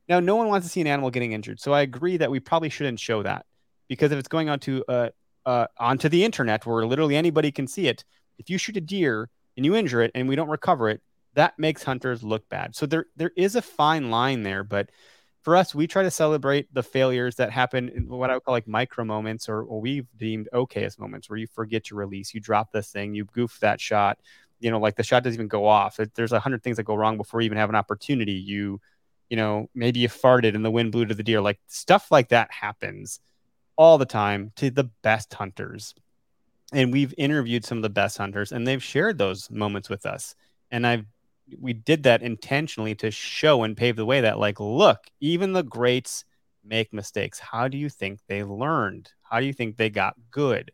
[0.08, 2.40] Now, no one wants to see an animal getting injured, so I agree that we
[2.40, 3.46] probably shouldn't show that
[3.88, 5.10] because if it's going onto uh,
[5.46, 8.04] uh, onto the internet where literally anybody can see it,
[8.38, 11.00] if you shoot a deer and you injure it and we don't recover it,
[11.34, 12.74] that makes hunters look bad.
[12.76, 14.90] So there there is a fine line there, but
[15.42, 18.52] for us, we try to celebrate the failures that happen in what I would call
[18.52, 22.40] like micro moments or, or we've deemed okayest moments where you forget to release, you
[22.40, 24.20] drop this thing, you goof that shot,
[24.60, 25.98] you know, like the shot doesn't even go off.
[26.14, 28.34] There's a hundred things that go wrong before you even have an opportunity.
[28.34, 28.80] You,
[29.28, 31.40] you know, maybe you farted and the wind blew to the deer.
[31.40, 33.18] Like stuff like that happens
[33.76, 35.92] all the time to the best hunters.
[36.72, 40.36] And we've interviewed some of the best hunters and they've shared those moments with us.
[40.70, 41.04] And I've
[41.60, 45.62] we did that intentionally to show and pave the way that like look, even the
[45.62, 46.24] greats
[46.64, 47.38] make mistakes.
[47.38, 49.10] How do you think they learned?
[49.22, 50.72] How do you think they got good?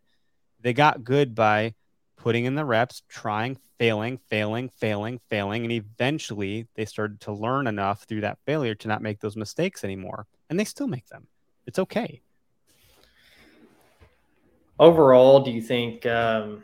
[0.60, 1.74] They got good by
[2.16, 7.66] putting in the reps, trying, failing, failing, failing, failing, and eventually they started to learn
[7.66, 10.26] enough through that failure to not make those mistakes anymore.
[10.50, 11.28] And they still make them.
[11.66, 12.20] It's okay.
[14.80, 16.62] Overall, do you think um,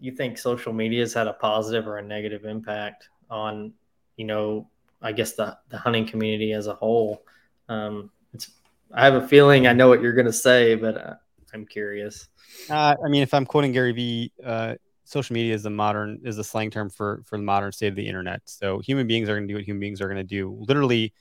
[0.00, 3.72] you think social media has had a positive or a negative impact on,
[4.16, 4.68] you know,
[5.02, 7.22] I guess the the hunting community as a whole?
[7.68, 8.50] Um, it's
[8.92, 11.14] I have a feeling I know what you're going to say, but uh,
[11.54, 12.28] I'm curious.
[12.68, 16.36] Uh, I mean, if I'm quoting Gary Vee, uh, social media is the modern is
[16.36, 18.42] the slang term for for the modern state of the internet.
[18.44, 20.56] So human beings are going to do what human beings are going to do.
[20.68, 21.12] Literally,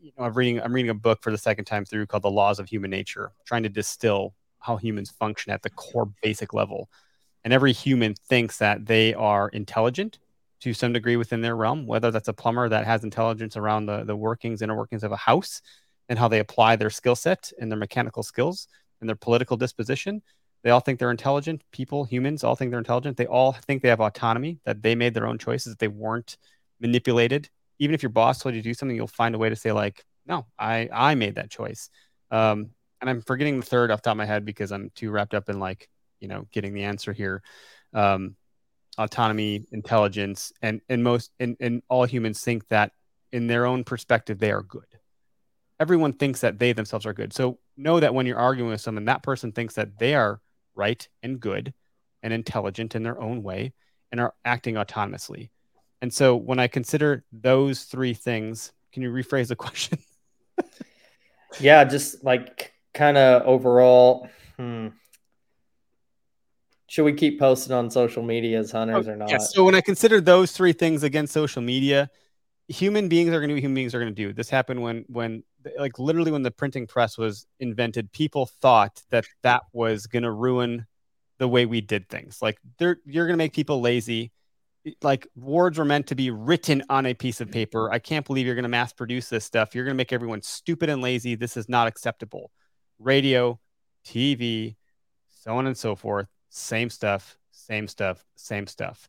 [0.00, 2.30] you know, I'm reading I'm reading a book for the second time through called The
[2.30, 6.88] Laws of Human Nature, trying to distill how humans function at the core basic level.
[7.44, 10.18] And every human thinks that they are intelligent
[10.60, 14.04] to some degree within their realm, whether that's a plumber that has intelligence around the,
[14.04, 15.60] the workings, inner workings of a house
[16.08, 18.68] and how they apply their skill set and their mechanical skills
[19.00, 20.22] and their political disposition.
[20.62, 21.62] They all think they're intelligent.
[21.72, 23.16] People, humans, all think they're intelligent.
[23.16, 26.38] They all think they have autonomy, that they made their own choices, that they weren't
[26.80, 27.50] manipulated.
[27.78, 29.72] Even if your boss told you to do something, you'll find a way to say,
[29.72, 31.90] like, no, I, I made that choice.
[32.30, 35.10] Um, and I'm forgetting the third off the top of my head because I'm too
[35.10, 35.88] wrapped up in like,
[36.20, 37.42] you know, getting the answer here.
[37.92, 38.36] Um,
[38.98, 42.92] autonomy, intelligence, and and most and, and all humans think that
[43.32, 44.86] in their own perspective they are good.
[45.80, 47.32] Everyone thinks that they themselves are good.
[47.32, 50.40] So know that when you're arguing with someone, that person thinks that they are
[50.74, 51.74] right and good
[52.22, 53.72] and intelligent in their own way
[54.12, 55.50] and are acting autonomously.
[56.00, 59.98] And so when I consider those three things, can you rephrase the question?
[61.58, 64.88] yeah, just like kind of overall, hmm,
[66.86, 69.30] should we keep posting on social media as oh, hunters oh, or not?
[69.30, 69.52] Yes.
[69.54, 72.10] So when I consider those three things against social media,
[72.68, 74.32] human beings are going to do human beings are going to do.
[74.32, 75.42] This happened when when
[75.78, 80.30] like literally when the printing press was invented, people thought that that was going to
[80.30, 80.86] ruin
[81.38, 82.40] the way we did things.
[82.42, 84.32] Like they're you're going to make people lazy.
[85.02, 87.90] Like words were meant to be written on a piece of paper.
[87.90, 89.74] I can't believe you're going to mass produce this stuff.
[89.74, 91.34] You're going to make everyone stupid and lazy.
[91.34, 92.50] This is not acceptable.
[92.98, 93.58] Radio,
[94.04, 94.76] TV,
[95.30, 96.28] so on and so forth.
[96.56, 99.08] Same stuff, same stuff, same stuff.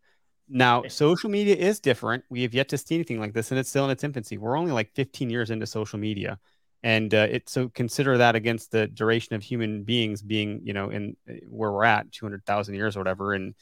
[0.49, 2.23] Now, social media is different.
[2.27, 4.39] We have yet to see anything like this, and it's still in its infancy.
[4.39, 6.39] We're only like 15 years into social media,
[6.81, 10.89] and uh, it so consider that against the duration of human beings being, you know,
[10.89, 13.53] in uh, where we're at 200,000 years or whatever, and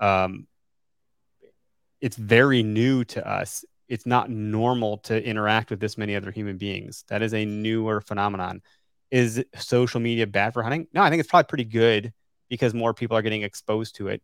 [0.00, 0.46] um,
[2.02, 3.64] it's very new to us.
[3.88, 7.04] It's not normal to interact with this many other human beings.
[7.08, 8.60] That is a newer phenomenon.
[9.10, 10.88] Is social media bad for hunting?
[10.92, 12.12] No, I think it's probably pretty good
[12.50, 14.22] because more people are getting exposed to it.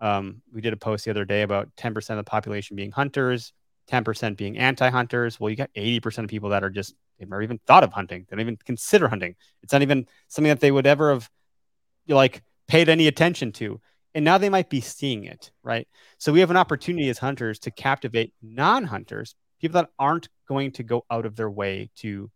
[0.00, 3.54] Um, we did a post the other day about 10% of the population being hunters,
[3.90, 5.40] 10% being anti-hunters.
[5.40, 8.26] Well, you got 80% of people that are just they've never even thought of hunting.
[8.28, 9.34] They don't even consider hunting.
[9.62, 11.30] It's not even something that they would ever have
[12.06, 13.80] like paid any attention to.
[14.14, 15.86] and now they might be seeing it, right?
[16.18, 20.82] So we have an opportunity as hunters to captivate non-hunters, people that aren't going to
[20.82, 22.30] go out of their way to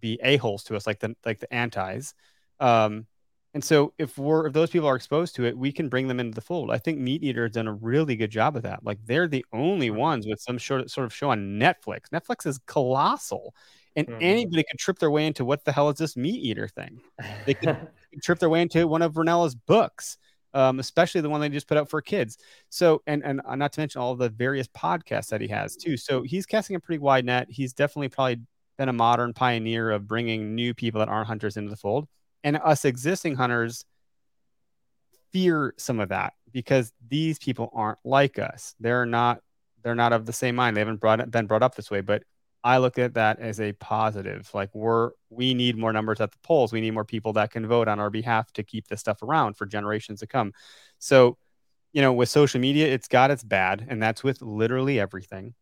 [0.00, 2.14] be a-holes to us like the like the antis.
[2.60, 3.06] Um,
[3.54, 6.20] and so if we're if those people are exposed to it, we can bring them
[6.20, 6.70] into the fold.
[6.70, 8.84] I think Meat Eater has done a really good job of that.
[8.84, 9.98] Like they're the only mm-hmm.
[9.98, 12.10] ones with some sort of, sort of show on Netflix.
[12.12, 13.54] Netflix is colossal.
[13.96, 14.18] And mm-hmm.
[14.20, 17.00] anybody could trip their way into what the hell is this Meat Eater thing?
[17.46, 17.88] They could
[18.22, 20.18] trip their way into one of Rinella's books,
[20.52, 22.36] um, especially the one they just put out for kids.
[22.68, 25.96] So, and and uh, not to mention all the various podcasts that he has too.
[25.96, 27.48] So he's casting a pretty wide net.
[27.50, 28.42] He's definitely probably
[28.76, 32.06] been a modern pioneer of bringing new people that aren't hunters into the fold
[32.44, 33.84] and us existing hunters
[35.32, 38.74] fear some of that because these people aren't like us.
[38.80, 39.40] They're not
[39.82, 40.76] they're not of the same mind.
[40.76, 42.22] They haven't brought been brought up this way, but
[42.64, 44.50] I look at that as a positive.
[44.52, 46.72] Like we're we need more numbers at the polls.
[46.72, 49.56] We need more people that can vote on our behalf to keep this stuff around
[49.56, 50.52] for generations to come.
[50.98, 51.38] So,
[51.92, 55.54] you know, with social media, it's got its bad, and that's with literally everything.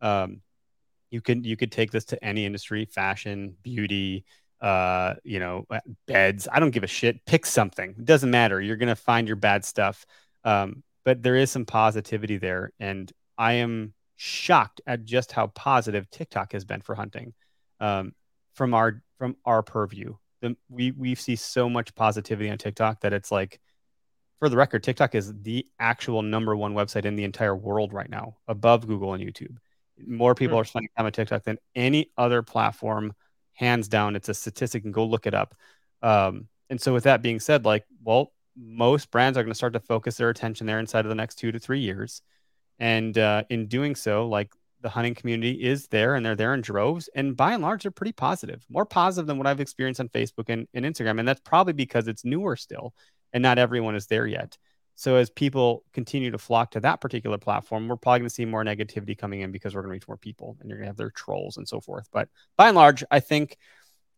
[0.00, 0.42] Um,
[1.10, 4.24] you can you could take this to any industry, fashion, beauty,
[4.64, 6.48] uh, you know, uh, beds.
[6.50, 7.22] I don't give a shit.
[7.26, 7.90] Pick something.
[7.90, 8.62] It doesn't matter.
[8.62, 10.06] You're gonna find your bad stuff.
[10.42, 16.08] Um, but there is some positivity there, and I am shocked at just how positive
[16.08, 17.34] TikTok has been for hunting.
[17.78, 18.14] Um,
[18.54, 23.12] from our from our purview, the, we we see so much positivity on TikTok that
[23.12, 23.60] it's like,
[24.38, 28.08] for the record, TikTok is the actual number one website in the entire world right
[28.08, 29.58] now, above Google and YouTube.
[30.06, 30.62] More people mm.
[30.62, 33.12] are spending time on TikTok than any other platform
[33.54, 34.16] hands down.
[34.16, 35.54] It's a statistic and go look it up.
[36.02, 39.72] Um, and so with that being said, like, well, most brands are going to start
[39.72, 42.22] to focus their attention there inside of the next two to three years.
[42.78, 46.60] And uh, in doing so, like the hunting community is there and they're there in
[46.60, 47.08] droves.
[47.14, 50.48] And by and large, they're pretty positive, more positive than what I've experienced on Facebook
[50.48, 51.18] and, and Instagram.
[51.18, 52.94] And that's probably because it's newer still
[53.32, 54.56] and not everyone is there yet.
[54.96, 58.44] So as people continue to flock to that particular platform, we're probably going to see
[58.44, 60.90] more negativity coming in because we're going to reach more people and you're going to
[60.90, 62.08] have their trolls and so forth.
[62.12, 63.56] But by and large, I think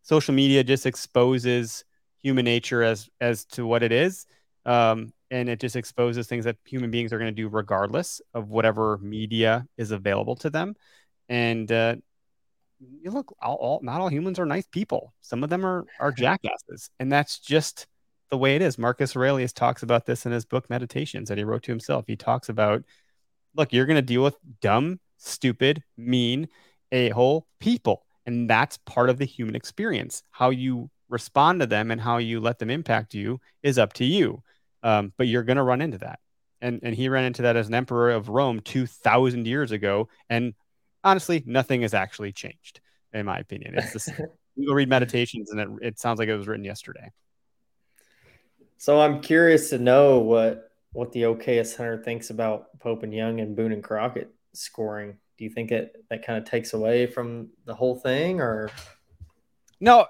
[0.02, 1.84] social media just exposes
[2.18, 4.26] human nature as as to what it is.
[4.66, 8.48] Um, and it just exposes things that human beings are going to do regardless of
[8.48, 10.74] whatever media is available to them.
[11.28, 11.96] And uh,
[12.78, 15.14] you look, all, all, not all humans are nice people.
[15.20, 17.86] Some of them are are jackasses, and that's just
[18.30, 18.78] the way it is.
[18.78, 22.04] Marcus Aurelius talks about this in his book Meditations that he wrote to himself.
[22.06, 22.82] He talks about,
[23.54, 26.48] look, you're going to deal with dumb, stupid, mean,
[26.92, 28.04] a hole people.
[28.26, 30.22] And that's part of the human experience.
[30.30, 34.04] How you respond to them and how you let them impact you is up to
[34.04, 34.42] you.
[34.82, 36.18] Um, but you're going to run into that.
[36.60, 40.08] And, and he ran into that as an emperor of Rome 2,000 years ago.
[40.28, 40.54] And
[41.04, 42.80] honestly, nothing has actually changed,
[43.12, 43.74] in my opinion.
[43.76, 44.16] It's the same.
[44.56, 47.12] you go read Meditations, and it, it sounds like it was written yesterday.
[48.78, 53.40] So I'm curious to know what what the okayest hunter thinks about Pope and Young
[53.40, 55.18] and Boone and Crockett scoring.
[55.38, 58.70] Do you think it that kind of takes away from the whole thing, or
[59.80, 60.06] no?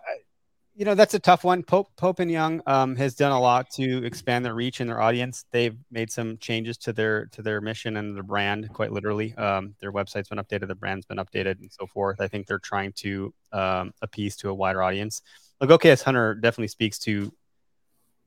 [0.74, 1.62] You know that's a tough one.
[1.62, 5.00] Pope Pope and Young um, has done a lot to expand their reach and their
[5.00, 5.46] audience.
[5.50, 9.34] They've made some changes to their to their mission and their brand, quite literally.
[9.36, 12.20] Um, their website's been updated, their brand's been updated, and so forth.
[12.20, 15.22] I think they're trying to um, appease to a wider audience.
[15.60, 17.32] Like Okayest Hunter definitely speaks to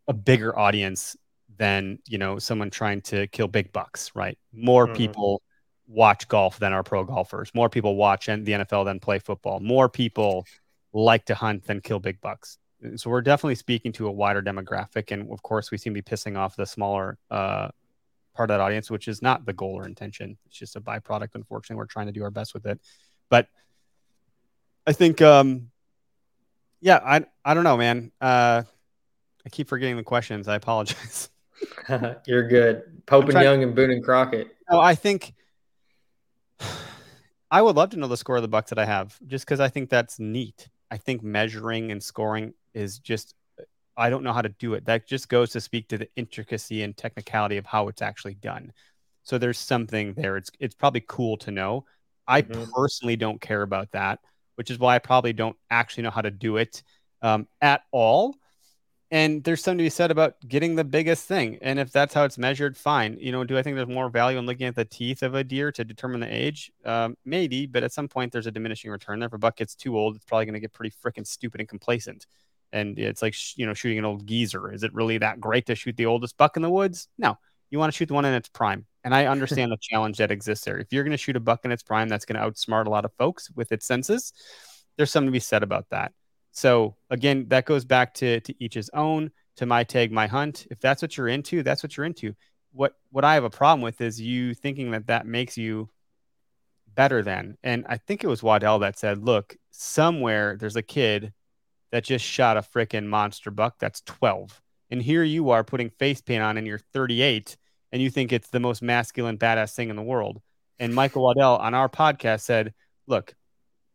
[0.10, 1.16] a bigger audience
[1.58, 4.38] than you know someone trying to kill big bucks right?
[4.52, 4.96] More mm-hmm.
[4.96, 5.42] people
[5.88, 7.52] watch golf than are pro golfers.
[7.54, 9.60] More people watch the nfl than play football.
[9.60, 10.46] More people
[10.92, 12.58] like to hunt than kill big bucks.
[12.96, 16.10] So we're definitely speaking to a wider demographic and of course we seem to be
[16.10, 17.70] pissing off the smaller uh,
[18.34, 20.38] part of that audience which is not the goal or intention.
[20.48, 21.78] It's just a byproduct unfortunately.
[21.78, 22.80] We're trying to do our best with it.
[23.30, 23.48] But
[24.88, 25.70] i think um
[26.82, 28.12] yeah i i don't know man.
[28.20, 28.64] Uh
[29.46, 30.48] I keep forgetting the questions.
[30.48, 31.30] I apologize.
[32.26, 33.06] You're good.
[33.06, 34.56] Pope and Young and Boone and Crockett.
[34.72, 35.34] No, I think
[37.52, 39.60] I would love to know the score of the bucks that I have, just because
[39.60, 40.70] I think that's neat.
[40.92, 43.36] I think measuring and scoring is just
[43.98, 44.86] I don't know how to do it.
[44.86, 48.72] That just goes to speak to the intricacy and technicality of how it's actually done.
[49.24, 50.38] So there's something there.
[50.38, 51.86] It's it's probably cool to know.
[52.28, 52.72] I mm-hmm.
[52.72, 54.20] personally don't care about that,
[54.56, 56.82] which is why I probably don't actually know how to do it
[57.22, 58.36] um, at all.
[59.12, 61.58] And there's something to be said about getting the biggest thing.
[61.64, 63.18] And if that's how it's measured, fine.
[63.20, 65.44] You know, do I think there's more value in looking at the teeth of a
[65.44, 66.72] deer to determine the age?
[66.86, 69.26] Um, maybe, but at some point there's a diminishing return there.
[69.26, 71.68] If a buck gets too old, it's probably going to get pretty freaking stupid and
[71.68, 72.28] complacent.
[72.72, 74.72] And it's like, you know, shooting an old geezer.
[74.72, 77.08] Is it really that great to shoot the oldest buck in the woods?
[77.18, 77.40] No.
[77.72, 78.86] You want to shoot the one in its prime.
[79.04, 80.78] And I understand the challenge that exists there.
[80.78, 82.90] If you're going to shoot a buck in its prime, that's going to outsmart a
[82.92, 84.34] lot of folks with its senses.
[84.98, 86.12] There's something to be said about that.
[86.60, 90.68] So again, that goes back to to each his own, to my tag, my hunt.
[90.70, 92.36] If that's what you're into, that's what you're into.
[92.72, 95.90] what what I have a problem with is you thinking that that makes you
[96.96, 97.58] better than.
[97.64, 101.34] And I think it was Waddell that said, "Look, somewhere there's a kid
[101.92, 106.22] that just shot a freaking monster buck that's 12, and here you are putting face
[106.22, 107.58] paint on, and you're 38,
[107.92, 110.42] and you think it's the most masculine, badass thing in the world."
[110.78, 112.74] And Michael Waddell on our podcast said,
[113.08, 113.34] "Look,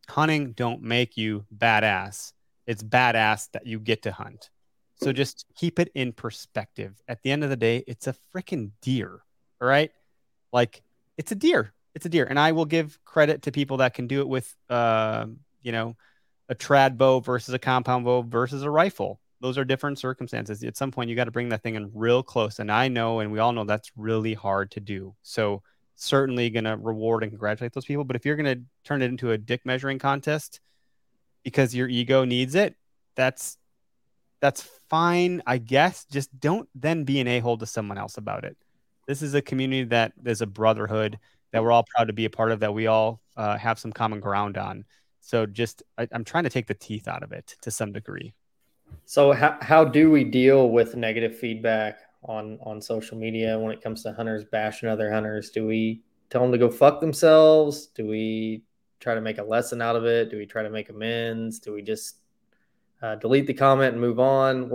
[0.08, 2.32] hunting don't make you badass.
[2.66, 4.50] It's badass that you get to hunt."
[4.96, 7.02] So just keep it in perspective.
[7.08, 9.20] At the end of the day, it's a freaking deer.
[9.60, 9.90] All right.
[10.52, 10.82] Like
[11.16, 11.72] it's a deer.
[11.94, 12.26] It's a deer.
[12.28, 15.26] And I will give credit to people that can do it with, uh,
[15.62, 15.96] you know,
[16.48, 19.20] a trad bow versus a compound bow versus a rifle.
[19.40, 20.62] Those are different circumstances.
[20.62, 22.58] At some point, you got to bring that thing in real close.
[22.58, 25.14] And I know, and we all know that's really hard to do.
[25.22, 25.62] So
[25.96, 28.04] certainly going to reward and congratulate those people.
[28.04, 30.60] But if you're going to turn it into a dick measuring contest
[31.44, 32.74] because your ego needs it,
[33.14, 33.56] that's
[34.40, 36.04] that's fine, I guess.
[36.04, 38.56] Just don't then be an a hole to someone else about it.
[39.06, 41.18] This is a community that is a brotherhood
[41.52, 43.92] that we're all proud to be a part of, that we all uh, have some
[43.92, 44.84] common ground on.
[45.20, 48.34] So just, I, I'm trying to take the teeth out of it to some degree.
[49.06, 53.82] So how, how do we deal with negative feedback on on social media when it
[53.82, 55.50] comes to hunters bashing other hunters?
[55.50, 57.86] Do we tell them to go fuck themselves?
[57.86, 58.64] Do we
[59.04, 60.30] try to make a lesson out of it?
[60.30, 61.60] Do we try to make amends?
[61.60, 62.16] Do we just
[63.02, 64.70] uh, delete the comment and move on?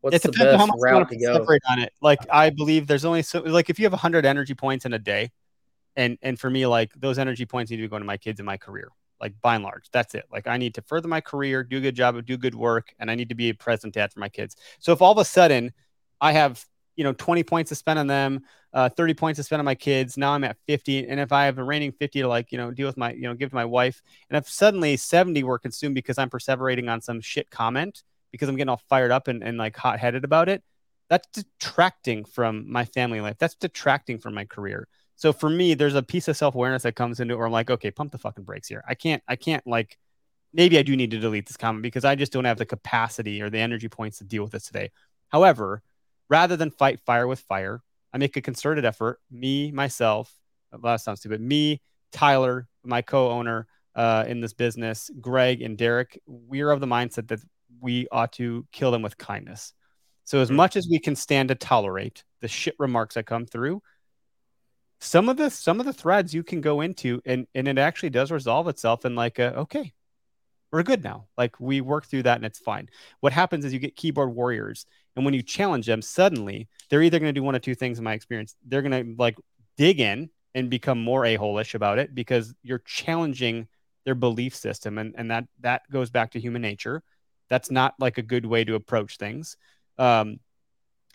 [0.00, 1.46] what's it the best how route to go?
[1.70, 1.92] on it.
[2.02, 4.98] Like I believe there's only so like if you have 100 energy points in a
[4.98, 5.30] day,
[5.96, 8.40] and and for me like those energy points need to be going to my kids
[8.40, 8.90] and my career.
[9.20, 10.26] Like by and large, that's it.
[10.30, 13.10] Like I need to further my career, do a good job, do good work, and
[13.10, 14.56] I need to be a present dad for my kids.
[14.78, 15.72] So if all of a sudden
[16.20, 16.64] I have
[16.96, 18.42] you know 20 points to spend on them
[18.74, 20.16] uh, 30 points to spend on my kids.
[20.16, 22.70] Now i'm at 50 and if i have a remaining 50 to like you know
[22.70, 25.94] deal with my you know give to my wife and if suddenly 70 were consumed
[25.94, 29.58] because i'm perseverating on some shit comment because i'm getting all fired up and, and
[29.58, 30.62] like hot-headed about it
[31.08, 33.36] that's detracting from my family life.
[33.38, 34.88] That's detracting from my career.
[35.16, 37.70] So for me there's a piece of self-awareness that comes into it where i'm like
[37.70, 38.84] okay pump the fucking brakes here.
[38.86, 39.98] I can't i can't like
[40.52, 43.42] maybe i do need to delete this comment because i just don't have the capacity
[43.42, 44.90] or the energy points to deal with this today.
[45.28, 45.82] However
[46.28, 47.80] rather than fight fire with fire,
[48.12, 49.20] I make a concerted effort.
[49.30, 50.32] Me, myself,
[50.72, 51.40] well, that sounds stupid.
[51.40, 51.80] Me,
[52.12, 57.28] Tyler, my co-owner uh, in this business, Greg and Derek, we are of the mindset
[57.28, 57.40] that
[57.80, 59.72] we ought to kill them with kindness.
[60.24, 60.56] So as mm-hmm.
[60.56, 63.82] much as we can stand to tolerate the shit remarks that come through,
[65.00, 68.10] some of the some of the threads you can go into and and it actually
[68.10, 69.94] does resolve itself in like a, okay
[70.70, 71.26] we're good now.
[71.36, 72.88] Like we work through that and it's fine.
[73.20, 74.86] What happens is you get keyboard warriors,
[75.18, 77.98] and when you challenge them, suddenly they're either going to do one of two things
[77.98, 78.54] in my experience.
[78.64, 79.36] They're going to like
[79.76, 83.66] dig in and become more a holish about it because you're challenging
[84.04, 87.02] their belief system, and and that that goes back to human nature.
[87.50, 89.56] That's not like a good way to approach things.
[89.98, 90.38] Um,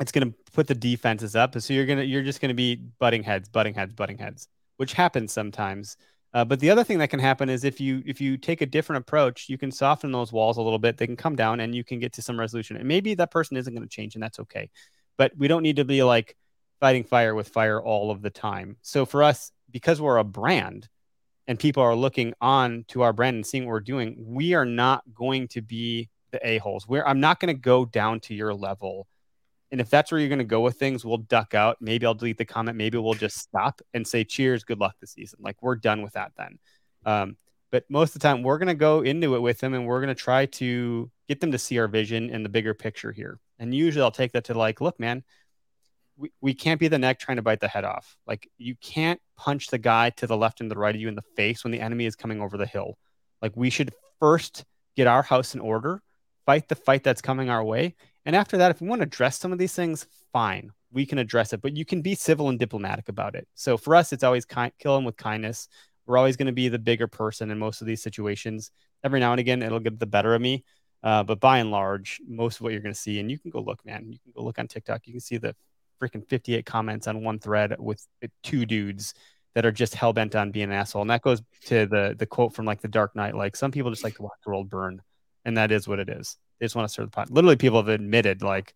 [0.01, 2.76] it's going to put the defenses up, so you're gonna you're just going to be
[2.76, 5.95] butting heads, butting heads, butting heads, which happens sometimes.
[6.34, 8.65] Uh, but the other thing that can happen is if you if you take a
[8.65, 10.97] different approach, you can soften those walls a little bit.
[10.97, 12.75] They can come down, and you can get to some resolution.
[12.77, 14.69] And maybe that person isn't going to change, and that's okay.
[15.17, 16.36] But we don't need to be like
[16.79, 18.77] fighting fire with fire all of the time.
[18.81, 20.89] So for us, because we're a brand,
[21.47, 24.65] and people are looking on to our brand and seeing what we're doing, we are
[24.65, 26.88] not going to be the a holes.
[26.88, 29.07] Where I'm not going to go down to your level
[29.74, 31.78] and if that's where you're going to go with things, we'll duck out.
[31.82, 32.78] Maybe I'll delete the comment.
[32.78, 35.39] Maybe we'll just stop and say, cheers, good luck this season.
[35.41, 36.59] Like we're done with that then.
[37.07, 37.38] Um,
[37.71, 39.99] but most of the time, we're going to go into it with them and we're
[39.99, 43.39] going to try to get them to see our vision and the bigger picture here.
[43.57, 45.24] And usually I'll take that to like, look, man,
[46.17, 48.15] we, we can't be the neck trying to bite the head off.
[48.28, 51.15] Like you can't punch the guy to the left and the right of you in
[51.15, 52.99] the face when the enemy is coming over the hill.
[53.41, 54.65] Like we should first
[54.95, 56.03] get our house in order,
[56.45, 57.95] fight the fight that's coming our way,
[58.26, 61.17] and after that, if we want to address some of these things, fine, we can
[61.17, 63.47] address it, but you can be civil and diplomatic about it.
[63.55, 65.67] So for us, it's always kind, kill them with kindness.
[66.05, 68.71] We're always going to be the bigger person in most of these situations.
[69.03, 70.63] Every now and again, it'll get the better of me.
[71.01, 73.51] Uh, but by and large, most of what you're going to see, and you can
[73.51, 75.05] go look, man, you can go look on TikTok.
[75.05, 75.55] You can see the
[76.01, 78.05] freaking 58 comments on one thread with
[78.41, 79.13] two dudes
[79.53, 81.01] that are just hell bent on being an asshole.
[81.01, 83.36] And that goes to the the quote from like the Dark Knight.
[83.36, 85.01] Like some people just like to watch the world burn,
[85.45, 86.38] and that is what it is.
[86.60, 87.32] They just want to stir the pot.
[87.32, 88.74] Literally, people have admitted, like,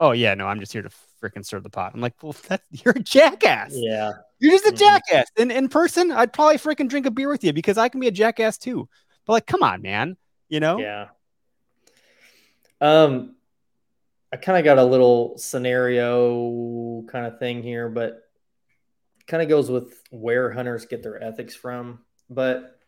[0.00, 0.90] oh, yeah, no, I'm just here to
[1.22, 1.92] freaking stir the pot.
[1.94, 3.72] I'm like, well, that's, you're a jackass.
[3.74, 4.12] Yeah.
[4.38, 4.78] You're just a mm-hmm.
[4.78, 5.26] jackass.
[5.38, 8.08] And in person, I'd probably freaking drink a beer with you because I can be
[8.08, 8.88] a jackass too.
[9.26, 10.16] But like, come on, man.
[10.48, 10.78] You know?
[10.78, 11.08] Yeah.
[12.80, 13.36] Um,
[14.32, 18.22] I kind of got a little scenario kind of thing here, but
[19.28, 22.00] kind of goes with where hunters get their ethics from.
[22.28, 22.80] But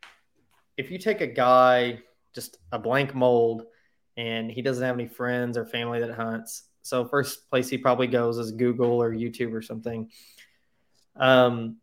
[0.77, 2.01] if you take a guy,
[2.35, 3.67] just a blank mold,
[4.17, 6.65] and he doesn't have any friends or family that hunts.
[6.83, 10.11] So first place he probably goes is Google or YouTube or something.
[11.17, 11.79] Um,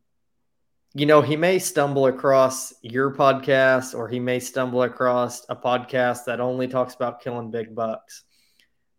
[0.94, 6.26] you know, he may stumble across your podcast or he may stumble across a podcast
[6.26, 8.24] that only talks about killing big bucks.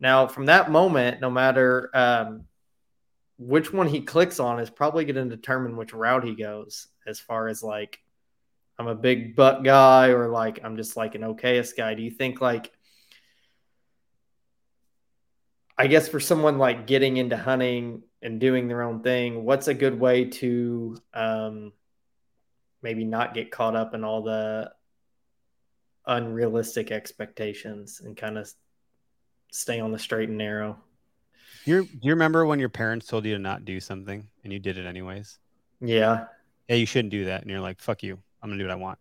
[0.00, 2.44] Now, from that moment, no matter um,
[3.38, 7.20] which one he clicks on, is probably going to determine which route he goes as
[7.20, 8.00] far as like,
[8.78, 11.94] I'm a big buck guy or like I'm just like an okayest guy.
[11.94, 12.72] Do you think like,
[15.82, 19.74] I guess for someone like getting into hunting and doing their own thing, what's a
[19.74, 21.72] good way to, um,
[22.82, 24.70] maybe not get caught up in all the
[26.06, 28.48] unrealistic expectations and kind of
[29.50, 30.78] stay on the straight and narrow.
[31.64, 34.60] You do you remember when your parents told you to not do something and you
[34.60, 35.38] did it anyways?
[35.80, 36.26] Yeah.
[36.68, 37.42] Yeah, you shouldn't do that.
[37.42, 38.20] And you're like, fuck you.
[38.40, 39.00] I'm gonna do what I want.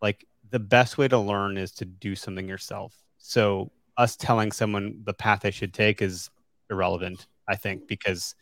[0.00, 2.94] Like the best way to learn is to do something yourself.
[3.18, 3.70] So
[4.00, 6.30] us telling someone the path they should take is
[6.70, 8.34] irrelevant, I think, because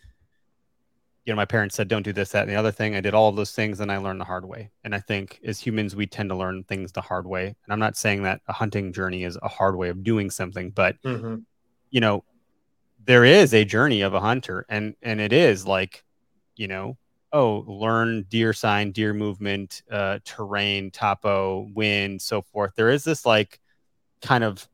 [1.24, 2.96] you know, my parents said, don't do this, that, and the other thing.
[2.96, 4.70] I did all of those things and I learned the hard way.
[4.84, 7.48] And I think as humans, we tend to learn things the hard way.
[7.48, 10.70] And I'm not saying that a hunting journey is a hard way of doing something,
[10.70, 11.40] but, mm-hmm.
[11.90, 12.24] you know,
[13.04, 16.02] there is a journey of a hunter and, and it is like,
[16.56, 16.96] you know,
[17.34, 22.72] oh, learn deer sign, deer movement, uh, terrain, topo, wind, so forth.
[22.74, 23.60] There is this like
[24.22, 24.66] kind of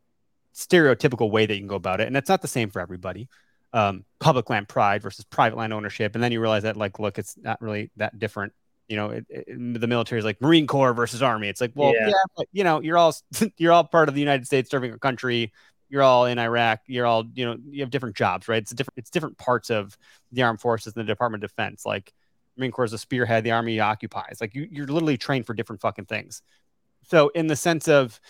[0.55, 2.07] stereotypical way that you can go about it.
[2.07, 3.29] And it's not the same for everybody
[3.75, 7.19] um, public land pride versus private land ownership, and then you realize that like, look,
[7.19, 8.55] it's not really that different.
[8.89, 11.49] You know, it, it, the military is like Marine Corps versus Army.
[11.49, 13.15] It's like, well, yeah, yeah but, you know, you're all
[13.59, 15.53] you're all part of the United States serving a country.
[15.89, 16.81] You're all in Iraq.
[16.87, 18.63] You're all, you know, you have different jobs, right?
[18.63, 18.97] It's different.
[18.97, 19.99] It's different parts of
[20.33, 21.85] the armed forces and the Department of Defense.
[21.85, 22.13] Like
[22.57, 23.43] Marine Corps is a spearhead.
[23.43, 24.39] The Army occupies.
[24.41, 26.43] Like you, you're literally trained for different fucking things.
[27.09, 28.21] So in the sense of,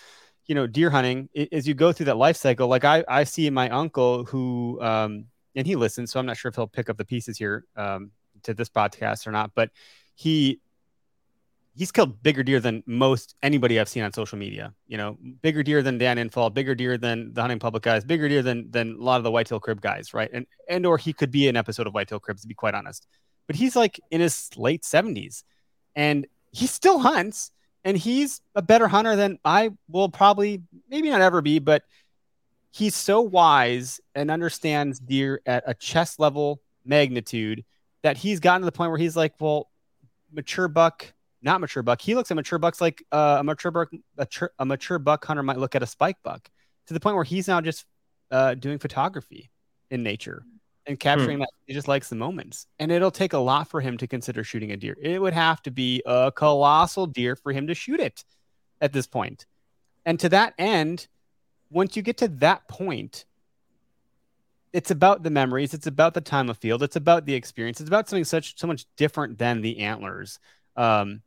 [0.47, 3.49] you know, deer hunting, as you go through that life cycle, like I, I see
[3.49, 5.25] my uncle who, um,
[5.55, 8.11] and he listens, so I'm not sure if he'll pick up the pieces here um,
[8.43, 9.51] to this podcast or not.
[9.55, 9.71] But
[10.15, 10.59] he
[11.75, 14.73] he's killed bigger deer than most anybody I've seen on social media.
[14.87, 18.29] You know, bigger deer than Dan Infalt, bigger deer than the hunting public guys, bigger
[18.29, 20.29] deer than than a lot of the whitetail crib guys, right?
[20.33, 23.07] And and or he could be an episode of whitetail cribs to be quite honest.
[23.47, 25.43] But he's like in his late 70s
[25.95, 27.51] and he still hunts
[27.85, 31.83] and he's a better hunter than I will probably maybe not ever be, but
[32.71, 37.63] he's so wise and understands deer at a chest level magnitude
[38.01, 39.69] that he's gotten to the point where he's like, well,
[40.33, 41.13] mature buck,
[41.43, 42.01] not mature buck.
[42.01, 45.23] He looks at mature bucks like uh, a mature buck, a, tr- a, mature buck
[45.23, 46.49] hunter might look at a spike buck
[46.87, 47.85] to the point where he's now just
[48.31, 49.51] uh, doing photography
[49.91, 50.43] in nature
[50.87, 51.41] and capturing hmm.
[51.41, 51.49] that.
[51.65, 52.67] He just likes the moments.
[52.79, 54.95] And it'll take a lot for him to consider shooting a deer.
[55.01, 58.23] It would have to be a colossal deer for him to shoot it
[58.81, 59.45] at this point.
[60.05, 61.07] And to that end,
[61.69, 63.25] once you get to that point,
[64.73, 67.87] it's about the memories, it's about the time of field, it's about the experience, it's
[67.87, 70.39] about something such so much different than the antlers.
[70.75, 71.21] Um,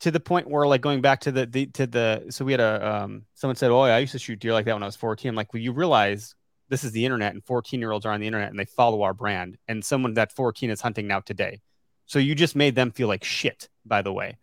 [0.00, 2.60] to the point where like going back to the, the to the so we had
[2.60, 4.96] a um someone said, Oh, I used to shoot deer like that when I was
[4.96, 5.28] 14.
[5.28, 6.34] I'm like, well, you realize
[6.70, 9.02] this is the internet and 14 year olds are on the internet and they follow
[9.02, 9.58] our brand.
[9.68, 11.60] And someone that 14 is hunting now today.
[12.06, 14.38] So you just made them feel like shit, by the way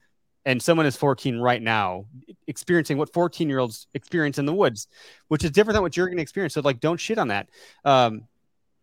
[0.47, 2.05] and someone is 14 right now
[2.47, 4.87] experiencing what 14 year olds experience in the woods
[5.27, 7.49] which is different than what you're going to experience so like don't shit on that
[7.85, 8.23] um,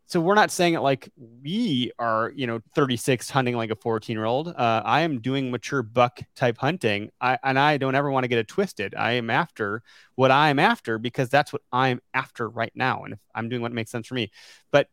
[0.07, 1.09] so we're not saying it like
[1.43, 5.51] we are you know 36 hunting like a 14 year old uh, i am doing
[5.51, 7.11] mature buck type hunting.
[7.21, 8.95] I, and i don't ever want to get it twisted.
[8.95, 9.83] I am after
[10.15, 13.63] what i am after because that's what i'm after right now and if i'm doing
[13.63, 14.31] what makes sense for me.
[14.71, 14.89] But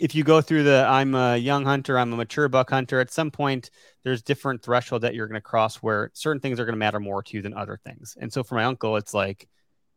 [0.00, 3.12] if you go through the I'm a young hunter, I'm a mature buck hunter, at
[3.12, 3.70] some point
[4.02, 6.98] there's different threshold that you're going to cross where certain things are going to matter
[7.00, 8.16] more to you than other things.
[8.20, 9.48] And so for my uncle, it's like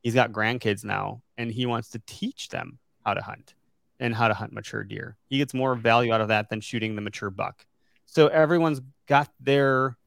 [0.03, 3.55] he's got grandkids now and he wants to teach them how to hunt
[3.99, 5.17] and how to hunt mature deer.
[5.27, 7.65] He gets more value out of that than shooting the mature buck.
[8.05, 9.97] So everyone's got their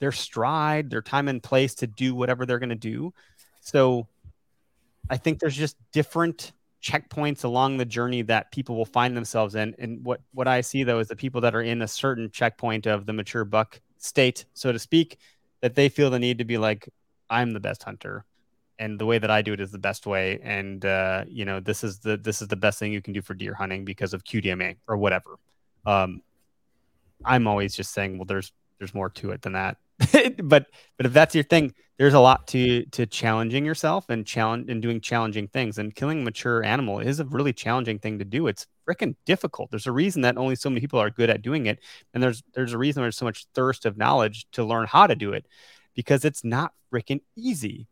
[0.00, 3.14] their stride, their time and place to do whatever they're going to do.
[3.60, 4.06] So
[5.08, 6.52] I think there's just different
[6.82, 9.74] checkpoints along the journey that people will find themselves in.
[9.78, 12.86] And what what I see though is the people that are in a certain checkpoint
[12.86, 15.18] of the mature buck state, so to speak,
[15.60, 16.88] that they feel the need to be like,
[17.30, 18.24] I'm the best hunter,
[18.78, 20.40] and the way that I do it is the best way.
[20.42, 23.22] And uh, you know, this is the this is the best thing you can do
[23.22, 25.36] for deer hunting because of QDMA or whatever.
[25.86, 26.22] Um,
[27.24, 29.76] I'm always just saying, well, there's there's more to it than that.
[30.42, 30.66] but
[30.96, 34.82] but if that's your thing, there's a lot to to challenging yourself and challenge and
[34.82, 35.78] doing challenging things.
[35.78, 38.46] And killing a mature animal is a really challenging thing to do.
[38.48, 39.70] It's freaking difficult.
[39.70, 41.78] There's a reason that only so many people are good at doing it,
[42.12, 45.14] and there's there's a reason there's so much thirst of knowledge to learn how to
[45.14, 45.46] do it,
[45.94, 47.86] because it's not freaking easy.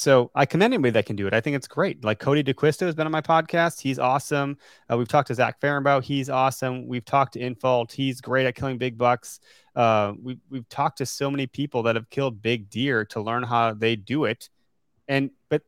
[0.00, 1.34] So I commend anybody that can do it.
[1.34, 2.02] I think it's great.
[2.02, 3.82] Like Cody DeQuisto has been on my podcast.
[3.82, 4.56] He's awesome.
[4.90, 6.02] Uh, we've talked to Zach Fehrenbaugh.
[6.02, 6.88] He's awesome.
[6.88, 7.92] We've talked to Infalt.
[7.92, 9.40] He's great at killing big bucks.
[9.76, 13.42] Uh, we've, we've talked to so many people that have killed big deer to learn
[13.42, 14.48] how they do it.
[15.06, 15.60] And, but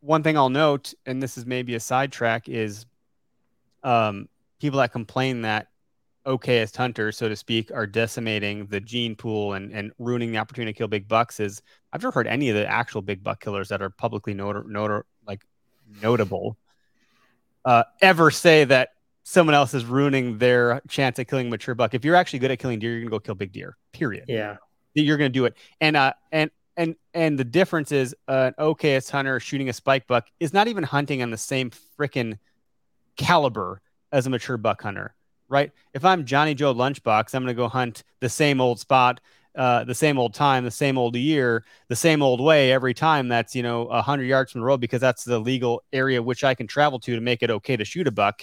[0.00, 2.84] one thing I'll note, and this is maybe a sidetrack, is
[3.82, 4.28] um,
[4.60, 5.68] people that complain that
[6.26, 10.72] okayest hunters, so to speak, are decimating the gene pool and, and ruining the opportunity
[10.72, 11.62] to kill big bucks is
[11.92, 15.04] I've never heard any of the actual big buck killers that are publicly not, not
[15.26, 15.44] like
[16.00, 16.56] notable
[17.64, 18.90] uh, ever say that
[19.24, 21.94] someone else is ruining their chance at killing mature buck.
[21.94, 23.76] If you're actually good at killing deer, you're gonna go kill big deer.
[23.92, 24.24] Period.
[24.28, 24.56] Yeah,
[24.94, 25.54] you're gonna do it.
[25.80, 30.06] And uh, and and and the difference is uh, an okayest hunter shooting a spike
[30.06, 32.38] buck is not even hunting on the same freaking
[33.16, 35.14] caliber as a mature buck hunter
[35.52, 35.70] right?
[35.92, 39.20] If I'm Johnny Joe Lunchbox, I'm going to go hunt the same old spot,
[39.54, 43.28] uh, the same old time, the same old year, the same old way every time.
[43.28, 46.54] That's you know hundred yards from the road because that's the legal area which I
[46.54, 48.42] can travel to to make it okay to shoot a buck.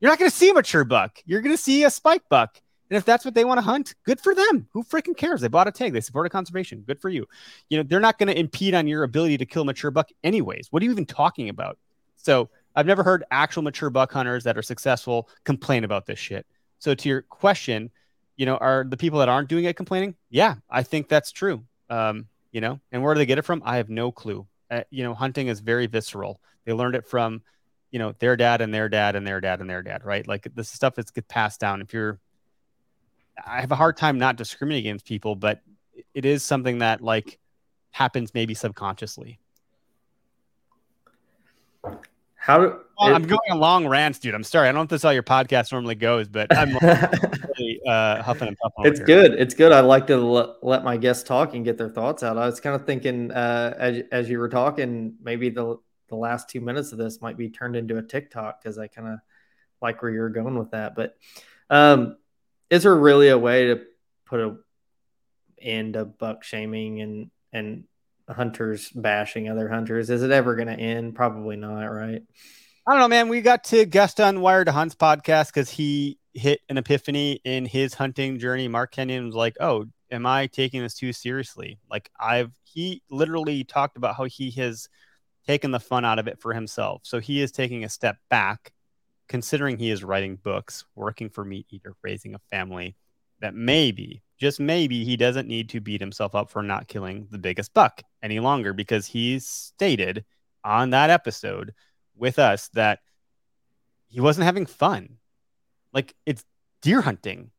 [0.00, 1.18] You're not going to see a mature buck.
[1.24, 2.60] You're going to see a spike buck.
[2.90, 4.68] And if that's what they want to hunt, good for them.
[4.74, 5.40] Who freaking cares?
[5.40, 5.94] They bought a tag.
[5.94, 6.84] They supported conservation.
[6.86, 7.26] Good for you.
[7.70, 10.10] You know, they're not going to impede on your ability to kill a mature buck
[10.22, 10.68] anyways.
[10.70, 11.78] What are you even talking about?
[12.16, 16.46] So I've never heard actual mature buck hunters that are successful complain about this shit.
[16.78, 17.90] So to your question,
[18.36, 20.16] you know, are the people that aren't doing it complaining?
[20.28, 21.64] Yeah, I think that's true.
[21.88, 23.62] Um, you know, and where do they get it from?
[23.64, 24.46] I have no clue.
[24.70, 26.40] Uh, you know, hunting is very visceral.
[26.64, 27.42] They learned it from,
[27.90, 30.26] you know, their dad and their dad and their dad and their dad, right?
[30.26, 31.80] Like this stuff is get passed down.
[31.80, 32.18] If you're,
[33.44, 35.60] I have a hard time not discriminating against people, but
[36.12, 37.38] it is something that like
[37.90, 39.38] happens maybe subconsciously.
[42.44, 44.34] How do, well, it, I'm going a long rants, dude.
[44.34, 44.68] I'm sorry.
[44.68, 46.76] I don't know if this is how your podcast normally goes, but I'm
[47.58, 48.84] really uh, huffing and puffing.
[48.84, 49.32] It's good.
[49.32, 49.72] It's good.
[49.72, 52.36] I like to l- let my guests talk and get their thoughts out.
[52.36, 55.78] I was kind of thinking uh, as as you were talking, maybe the
[56.08, 59.08] the last two minutes of this might be turned into a TikTok because I kind
[59.08, 59.20] of
[59.80, 60.94] like where you're going with that.
[60.94, 61.16] But
[61.70, 62.18] um,
[62.68, 63.80] is there really a way to
[64.26, 64.56] put a
[65.62, 67.84] end of buck shaming and and
[68.28, 70.10] hunters bashing other hunters.
[70.10, 71.14] Is it ever going to end?
[71.14, 72.22] Probably not, right?
[72.86, 73.28] I don't know, man.
[73.28, 77.64] We got to guest on Wired to Hunt's podcast because he hit an epiphany in
[77.64, 78.68] his hunting journey.
[78.68, 83.64] Mark Kenyon was like, "Oh, am I taking this too seriously?" Like I've he literally
[83.64, 84.88] talked about how he has
[85.46, 87.02] taken the fun out of it for himself.
[87.04, 88.72] So he is taking a step back,
[89.28, 92.96] considering he is writing books, working for Meat Eater, raising a family.
[93.40, 97.38] That maybe just maybe he doesn't need to beat himself up for not killing the
[97.38, 100.24] biggest buck any longer because he stated
[100.64, 101.74] on that episode
[102.16, 103.00] with us that
[104.08, 105.18] he wasn't having fun.
[105.92, 106.44] Like it's
[106.80, 107.50] deer hunting.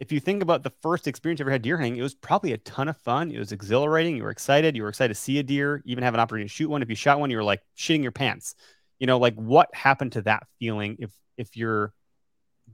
[0.00, 2.52] If you think about the first experience you ever had deer hunting, it was probably
[2.52, 3.30] a ton of fun.
[3.30, 4.16] It was exhilarating.
[4.16, 4.74] You were excited.
[4.74, 6.82] You were excited to see a deer, even have an opportunity to shoot one.
[6.82, 8.54] If you shot one, you were like shitting your pants.
[8.98, 11.92] You know, like what happened to that feeling if if you're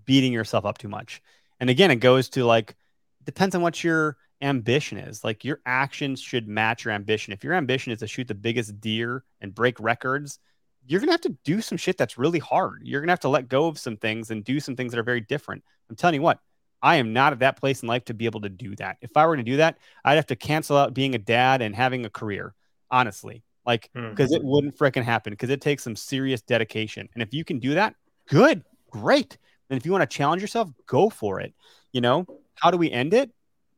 [0.04, 1.20] beating yourself up too much?
[1.58, 2.76] And again, it goes to like
[3.24, 5.24] depends on what your ambition is.
[5.24, 7.32] Like your actions should match your ambition.
[7.32, 10.38] If your ambition is to shoot the biggest deer and break records,
[10.86, 12.80] you're going to have to do some shit that's really hard.
[12.82, 14.98] You're going to have to let go of some things and do some things that
[14.98, 15.62] are very different.
[15.88, 16.40] I'm telling you what,
[16.82, 18.96] I am not at that place in life to be able to do that.
[19.00, 21.74] If I were to do that, I'd have to cancel out being a dad and
[21.74, 22.54] having a career,
[22.90, 23.44] honestly.
[23.64, 24.36] Like, because mm-hmm.
[24.36, 27.08] it wouldn't freaking happen because it takes some serious dedication.
[27.14, 27.94] And if you can do that,
[28.28, 29.38] good, great.
[29.70, 31.54] And if you want to challenge yourself, go for it.
[31.92, 32.26] You know,
[32.56, 33.30] how do we end it?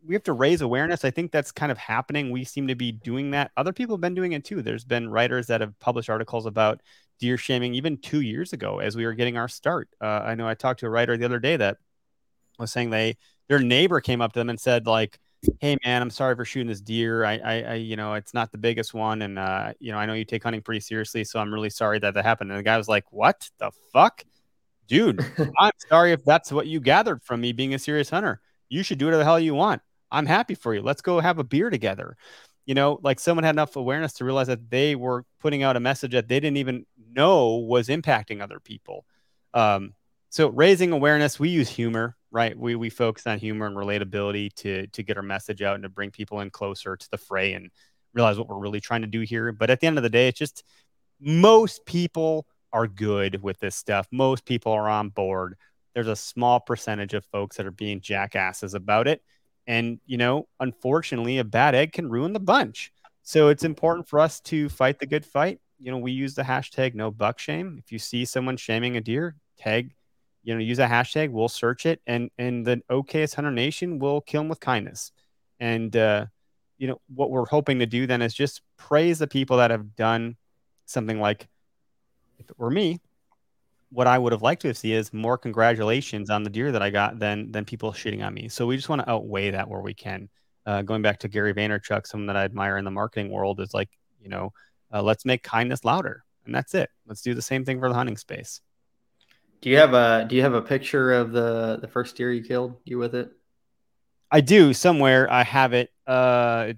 [0.07, 1.05] We have to raise awareness.
[1.05, 2.31] I think that's kind of happening.
[2.31, 3.53] We seem to be doing that.
[3.57, 4.61] Other people have been doing it too.
[4.61, 6.83] There's been writers that have published articles about
[7.19, 9.89] deer shaming even two years ago as we were getting our start.
[10.01, 11.79] Uh, I know I talked to a writer the other day that
[12.59, 13.17] was saying they
[13.49, 15.19] their neighbor came up to them and said like,
[15.61, 17.25] "Hey man, I'm sorry for shooting this deer.
[17.25, 20.07] I, I, I you know, it's not the biggest one, and uh, you know, I
[20.07, 22.63] know you take hunting pretty seriously, so I'm really sorry that that happened." And the
[22.65, 24.23] guy was like, "What the fuck,
[24.87, 25.25] dude?
[25.59, 28.41] I'm sorry if that's what you gathered from me being a serious hunter."
[28.71, 29.83] you should do whatever the hell you want.
[30.15, 30.83] I'm happy for you.
[30.83, 32.17] Let's go have a beer together.
[32.67, 35.81] You know, like someone had enough awareness to realize that they were putting out a
[35.81, 39.05] message that they didn't even know was impacting other people.
[39.53, 39.95] Um,
[40.31, 42.59] so raising awareness, we use humor, right?
[42.59, 45.89] We we focus on humor and relatability to to get our message out and to
[45.89, 47.71] bring people in closer to the fray and
[48.15, 49.53] realize what we're really trying to do here.
[49.53, 50.65] But at the end of the day, it's just
[51.21, 54.09] most people are good with this stuff.
[54.11, 55.57] Most people are on board
[55.95, 59.23] there's a small percentage of folks that are being jackasses about it.
[59.67, 62.93] And, you know, unfortunately, a bad egg can ruin the bunch.
[63.23, 65.61] So it's important for us to fight the good fight.
[65.79, 67.77] You know, we use the hashtag no buck shame.
[67.83, 69.95] If you see someone shaming a deer, tag,
[70.43, 74.21] you know, use a hashtag, we'll search it and and the Okayest hunter nation will
[74.21, 75.13] kill them with kindness.
[75.59, 76.27] And uh,
[76.77, 79.97] you know, what we're hoping to do then is just praise the people that have
[79.97, 80.37] done
[80.85, 81.49] something like,
[82.39, 83.01] if it were me,
[83.95, 86.91] what I would have liked to see is more congratulations on the deer that I
[86.91, 88.49] got than than people shitting on me.
[88.49, 90.29] So we just want to outweigh that where we can.
[90.67, 93.73] Uh, going back to Gary Vaynerchuk, someone that I admire in the marketing world is
[93.73, 93.91] like,
[94.21, 94.53] you know,
[94.93, 96.91] uh, let's make kindness louder, and that's it.
[97.07, 98.61] Let's do the same thing for the hunting space.
[99.61, 102.43] Do you have a Do you have a picture of the the first deer you
[102.43, 102.77] killed?
[102.85, 103.31] You with it?
[104.31, 105.31] I do somewhere.
[105.31, 105.91] I have it.
[106.07, 106.73] Uh,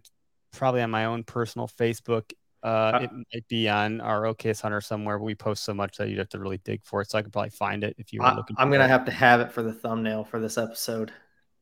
[0.53, 2.33] probably on my own personal Facebook.
[2.67, 5.19] Uh, uh, it might be on our Okayest Hunter somewhere.
[5.19, 7.09] But we post so much that you'd have to really dig for it.
[7.09, 8.57] So I could probably find it if you were looking.
[8.59, 11.13] I'm gonna have to have it for the thumbnail for this episode.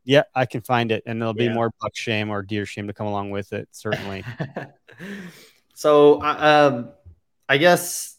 [0.05, 1.55] Yeah, I can find it, and there'll be yeah.
[1.55, 3.69] more buck shame or deer shame to come along with it.
[3.71, 4.25] Certainly.
[5.75, 6.91] so, um,
[7.51, 8.17] I guess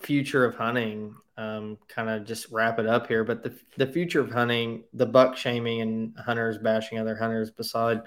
[0.00, 1.14] future of hunting.
[1.36, 5.06] Um, kind of just wrap it up here, but the the future of hunting, the
[5.06, 7.50] buck shaming and hunters bashing other hunters.
[7.50, 8.00] Beside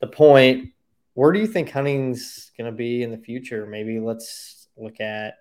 [0.00, 0.72] the point,
[1.14, 3.66] where do you think hunting's going to be in the future?
[3.66, 5.34] Maybe let's look at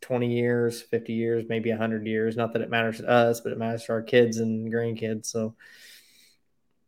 [0.00, 2.36] 20 years, 50 years, maybe 100 years.
[2.36, 5.26] Not that it matters to us, but it matters to our kids and grandkids.
[5.26, 5.54] So,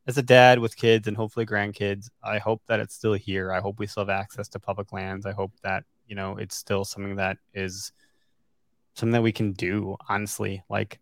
[0.06, 3.52] as a dad with kids and hopefully grandkids, I hope that it's still here.
[3.52, 5.26] I hope we still have access to public lands.
[5.26, 7.92] I hope that, you know, it's still something that is
[8.94, 10.62] something that we can do, honestly.
[10.68, 11.00] Like,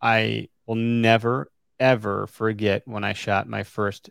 [0.00, 4.10] I will never, ever forget when I shot my first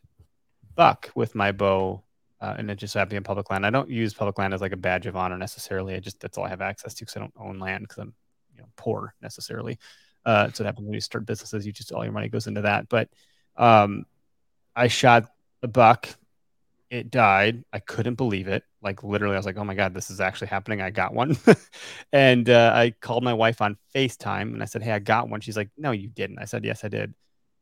[0.76, 2.04] buck with my bow
[2.42, 3.66] uh, and it just happened in public land.
[3.66, 5.96] I don't use public land as like a badge of honor necessarily.
[5.96, 8.14] I just that's all I have access to because I don't own land because I'm
[8.54, 9.78] you know poor necessarily.
[10.26, 12.62] Uh, so it happens when you start businesses, you just all your money goes into
[12.62, 12.88] that.
[12.90, 13.10] But
[13.58, 14.06] um,
[14.76, 15.30] I shot
[15.64, 16.08] a buck.
[16.90, 17.64] It died.
[17.72, 18.64] I couldn't believe it.
[18.82, 21.38] Like literally, I was like, "Oh my god, this is actually happening." I got one,
[22.14, 25.42] and uh, I called my wife on Facetime and I said, "Hey, I got one."
[25.42, 27.14] She's like, "No, you didn't." I said, "Yes, I did."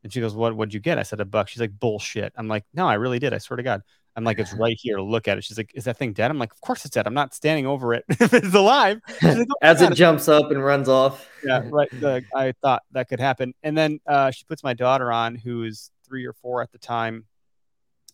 [0.04, 0.56] And she goes, "What?
[0.56, 3.18] What'd you get?" I said, "A buck." She's like, "Bullshit." I'm like, "No, I really
[3.18, 3.34] did.
[3.34, 3.82] I swear to God."
[4.18, 4.98] I'm like, it's right here.
[4.98, 5.44] Look at it.
[5.44, 6.30] She's like, is that thing dead?
[6.30, 7.06] I'm like, of course it's dead.
[7.06, 9.00] I'm not standing over it if it's alive.
[9.22, 9.92] Like, oh, As God.
[9.92, 11.28] it jumps up and runs off.
[11.44, 11.88] Yeah, right.
[12.00, 13.54] The, I thought that could happen.
[13.62, 17.26] And then uh, she puts my daughter on, who's three or four at the time.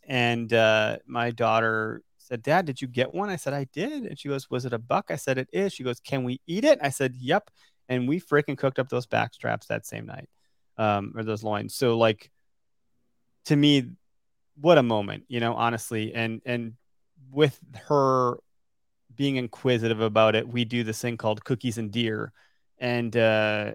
[0.07, 3.31] And uh, my daughter said, Dad, did you get one?
[3.31, 4.05] I said, I did.
[4.05, 5.07] And she goes, Was it a buck?
[5.09, 5.73] I said, It is.
[5.73, 6.79] She goes, Can we eat it?
[6.83, 7.51] I said, Yep.
[7.89, 10.29] And we freaking cooked up those back straps that same night,
[10.77, 11.75] um, or those loins.
[11.75, 12.31] So, like,
[13.47, 13.91] to me,
[14.61, 16.15] what a moment, you know, honestly.
[16.15, 16.75] And and
[17.31, 18.39] with her
[19.15, 22.33] being inquisitive about it, we do this thing called cookies and deer,
[22.79, 23.73] and uh,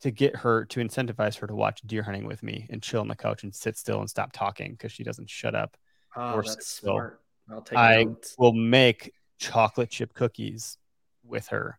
[0.00, 3.08] to get her to incentivize her to watch deer hunting with me and chill on
[3.08, 5.76] the couch and sit still and stop talking because she doesn't shut up.
[6.16, 7.20] Oh, or that's smart.
[7.50, 8.34] I'll take I notes.
[8.38, 10.76] will make chocolate chip cookies
[11.24, 11.78] with her,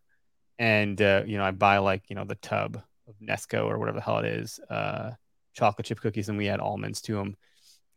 [0.58, 3.98] and uh, you know, I buy like you know the tub of Nesco or whatever
[3.98, 5.10] the hell it is, uh,
[5.52, 7.36] chocolate chip cookies, and we add almonds to them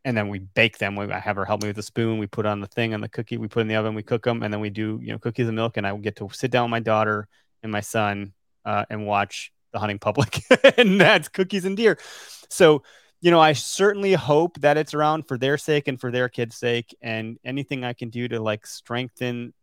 [0.07, 0.95] and then we bake them.
[0.95, 2.17] We, I have her help me with a spoon.
[2.17, 3.35] We put on the thing on the cookie.
[3.35, 3.93] We put in the oven.
[3.93, 5.75] We cook them, and then we do you know cookies and milk.
[5.75, 7.27] And I get to sit down with my daughter
[7.61, 8.31] and my son
[8.63, 10.39] uh, and watch the hunting public,
[10.77, 11.99] and that's cookies and deer.
[12.49, 12.83] So
[13.19, 16.55] you know, I certainly hope that it's around for their sake and for their kids'
[16.55, 19.53] sake, and anything I can do to like strengthen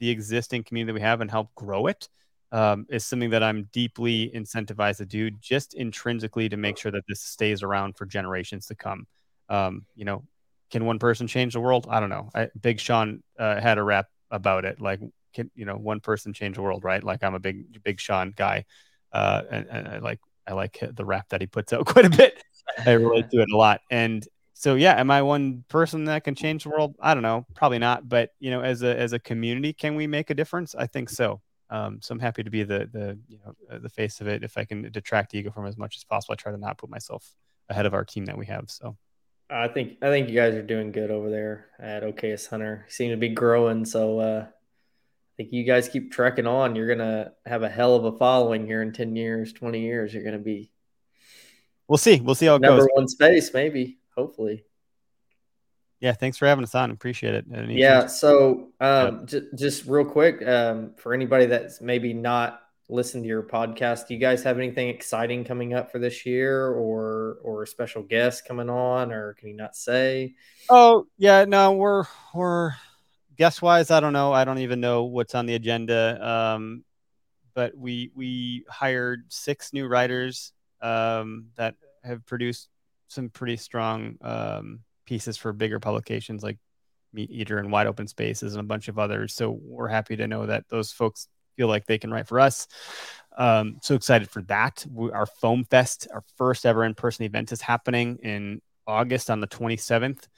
[0.00, 2.10] the existing community that we have and help grow it
[2.52, 7.04] um, is something that I'm deeply incentivized to do, just intrinsically to make sure that
[7.08, 9.06] this stays around for generations to come.
[9.48, 10.24] Um, you know,
[10.70, 11.86] can one person change the world?
[11.88, 12.30] I don't know.
[12.34, 14.80] I, Big Sean uh, had a rap about it.
[14.80, 15.00] Like,
[15.34, 17.02] can you know, one person change the world, right?
[17.02, 18.64] Like, I'm a big Big Sean guy,
[19.12, 22.10] uh, and, and I like I like the rap that he puts out quite a
[22.10, 22.42] bit.
[22.84, 26.34] I relate to it a lot, and so yeah, am I one person that can
[26.34, 26.94] change the world?
[27.00, 28.08] I don't know, probably not.
[28.08, 30.74] But you know, as a as a community, can we make a difference?
[30.74, 31.42] I think so.
[31.70, 34.42] Um, so I'm happy to be the the you know uh, the face of it.
[34.42, 36.88] If I can detract ego from as much as possible, I try to not put
[36.88, 37.34] myself
[37.68, 38.70] ahead of our team that we have.
[38.70, 38.96] So
[39.54, 42.84] I think I think you guys are doing good over there at Okayest Hunter.
[42.86, 46.74] You seem to be growing, so uh, I think you guys keep trekking on.
[46.74, 50.12] You're gonna have a hell of a following here in ten years, twenty years.
[50.12, 50.72] You're gonna be.
[51.86, 52.20] We'll see.
[52.20, 52.88] We'll see how it number goes.
[52.94, 53.98] one space, maybe.
[54.16, 54.64] Hopefully.
[56.00, 56.90] Yeah, thanks for having us on.
[56.90, 57.46] Appreciate it.
[57.70, 58.06] yeah.
[58.08, 59.24] So, um, yeah.
[59.24, 64.08] J- just real quick, um, for anybody that's maybe not listen to your podcast.
[64.08, 68.02] Do you guys have anything exciting coming up for this year or or a special
[68.02, 70.34] guest coming on or can you not say?
[70.68, 72.04] Oh, yeah, no, we're
[72.34, 72.72] we're
[73.36, 74.32] guest wise, I don't know.
[74.32, 76.18] I don't even know what's on the agenda.
[76.26, 76.84] Um
[77.54, 82.68] but we we hired six new writers um that have produced
[83.08, 86.58] some pretty strong um pieces for bigger publications like
[87.12, 89.34] Meat Eater and Wide Open Spaces and a bunch of others.
[89.34, 92.66] So we're happy to know that those folks feel like they can write for us.
[93.36, 94.84] Um, so excited for that.
[94.90, 99.40] We, our Foam Fest, our first ever in person event, is happening in August on
[99.40, 100.28] the 27th.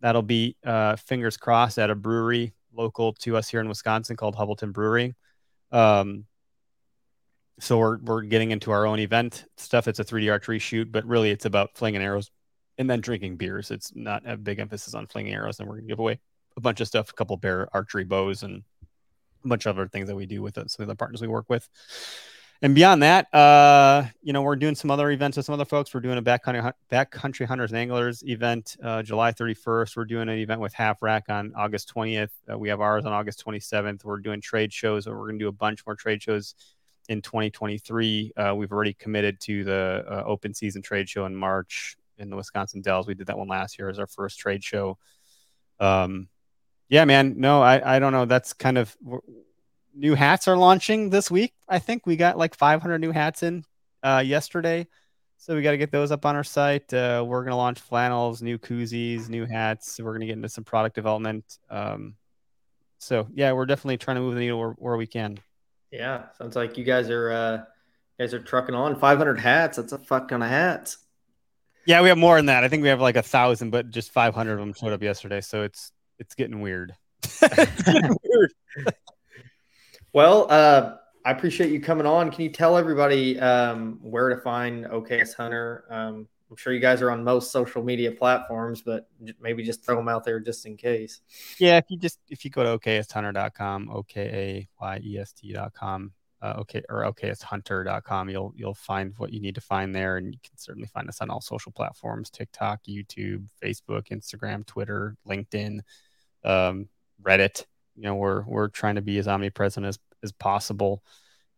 [0.00, 4.36] that'll be uh, fingers crossed at a brewery local to us here in Wisconsin called
[4.36, 5.14] Hubbleton Brewery.
[5.72, 6.24] Um,
[7.58, 9.88] so we're we're getting into our own event stuff.
[9.88, 12.30] It's a 3D archery shoot, but really it's about flinging arrows
[12.78, 13.70] and then drinking beers.
[13.70, 15.58] It's not a big emphasis on flinging arrows.
[15.58, 16.20] And we're gonna give away
[16.56, 18.62] a bunch of stuff, a couple bear archery bows, and
[19.48, 21.68] bunch of other things that we do with some of the partners we work with.
[22.62, 25.92] And beyond that, uh, you know, we're doing some other events with some other folks.
[25.92, 29.94] We're doing a backcountry backcountry hunters and anglers event uh, July 31st.
[29.94, 32.30] We're doing an event with Half Rack on August 20th.
[32.50, 34.04] Uh, we have ours on August 27th.
[34.04, 35.06] We're doing trade shows.
[35.06, 36.54] We're going to do a bunch more trade shows
[37.10, 38.32] in 2023.
[38.36, 42.36] Uh, we've already committed to the uh, open season trade show in March in the
[42.36, 43.06] Wisconsin Dells.
[43.06, 44.96] We did that one last year as our first trade show.
[45.78, 46.28] Um,
[46.88, 47.34] yeah, man.
[47.38, 48.24] No, I, I don't know.
[48.24, 48.96] That's kind of
[49.94, 51.52] new hats are launching this week.
[51.68, 53.64] I think we got like 500 new hats in
[54.02, 54.86] uh, yesterday.
[55.38, 56.92] So we got to get those up on our site.
[56.92, 59.98] Uh, we're going to launch flannels, new koozies, new hats.
[59.98, 61.58] We're going to get into some product development.
[61.68, 62.14] Um,
[62.98, 65.38] so yeah, we're definitely trying to move the needle where, where we can.
[65.90, 67.52] Yeah, sounds like you guys are uh,
[68.18, 69.76] you guys are trucking on 500 hats.
[69.76, 70.98] That's a fuck ton of hats.
[71.86, 72.64] Yeah, we have more than that.
[72.64, 75.40] I think we have like a thousand, but just 500 of them showed up yesterday.
[75.40, 76.94] So it's it's getting weird.
[77.22, 78.52] it's getting weird.
[80.12, 82.30] well, uh, I appreciate you coming on.
[82.30, 85.84] Can you tell everybody um, where to find Okayest Hunter?
[85.90, 89.08] Um, I'm sure you guys are on most social media platforms, but
[89.40, 91.20] maybe just throw them out there just in case.
[91.58, 95.32] Yeah, if you just if you go to okayesthunter.com, o k a y e s
[95.32, 96.12] t.com,
[96.42, 100.38] uh, okay or okayesthunter.com, you'll you'll find what you need to find there, and you
[100.42, 105.80] can certainly find us on all social platforms: TikTok, YouTube, Facebook, Instagram, Twitter, LinkedIn,
[106.46, 106.88] um,
[107.22, 107.64] Reddit.
[107.96, 111.02] You know, we're we're trying to be as omnipresent as as possible.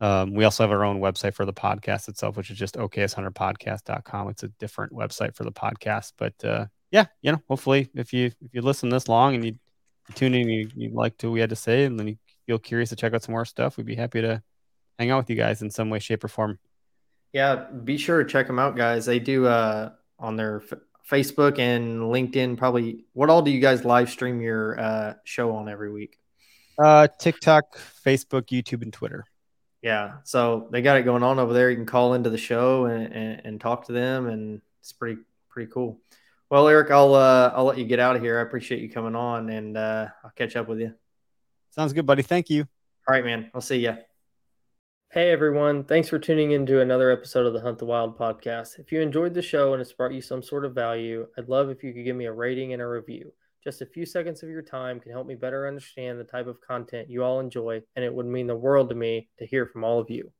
[0.01, 4.29] Um, we also have our own website for the podcast itself, which is just okayesthunterpodcast.com.
[4.29, 8.27] It's a different website for the podcast, but uh, yeah, you know, hopefully, if you
[8.27, 9.57] if you listen this long and you,
[10.15, 12.17] tune in, you you like to we had to say, and then you
[12.47, 14.43] feel curious to check out some more stuff, we'd be happy to
[14.99, 16.59] hang out with you guys in some way, shape, or form.
[17.33, 19.05] Yeah, be sure to check them out, guys.
[19.05, 20.63] They do uh, on their
[21.11, 22.57] Facebook and LinkedIn.
[22.57, 26.19] Probably, what all do you guys live stream your uh, show on every week?
[26.79, 29.25] Uh, TikTok, Facebook, YouTube, and Twitter.
[29.83, 31.71] Yeah so they got it going on over there.
[31.71, 35.21] You can call into the show and, and, and, talk to them and it's pretty
[35.49, 36.01] pretty cool.
[36.51, 38.39] Well eric i'll uh i'll let you get out of here.
[38.39, 40.95] I appreciate you coming on and uh i'll catch up with you.
[41.71, 42.23] Sounds good buddy.
[42.23, 42.63] Thank you.
[43.09, 43.51] All right man.
[43.55, 44.08] I'll see you
[45.11, 45.85] hey everyone.
[45.85, 48.79] Thanks for tuning in to another episode of the hunt the wild podcast.
[48.79, 51.71] If you enjoyed the show and it's brought you some sort of value i'd love
[51.71, 53.33] if you could give me a rating and a review.
[53.65, 56.61] Just a few seconds of your time can help me better understand the type of
[56.61, 59.83] content you all enjoy, and it would mean the world to me to hear from
[59.83, 60.31] all of you.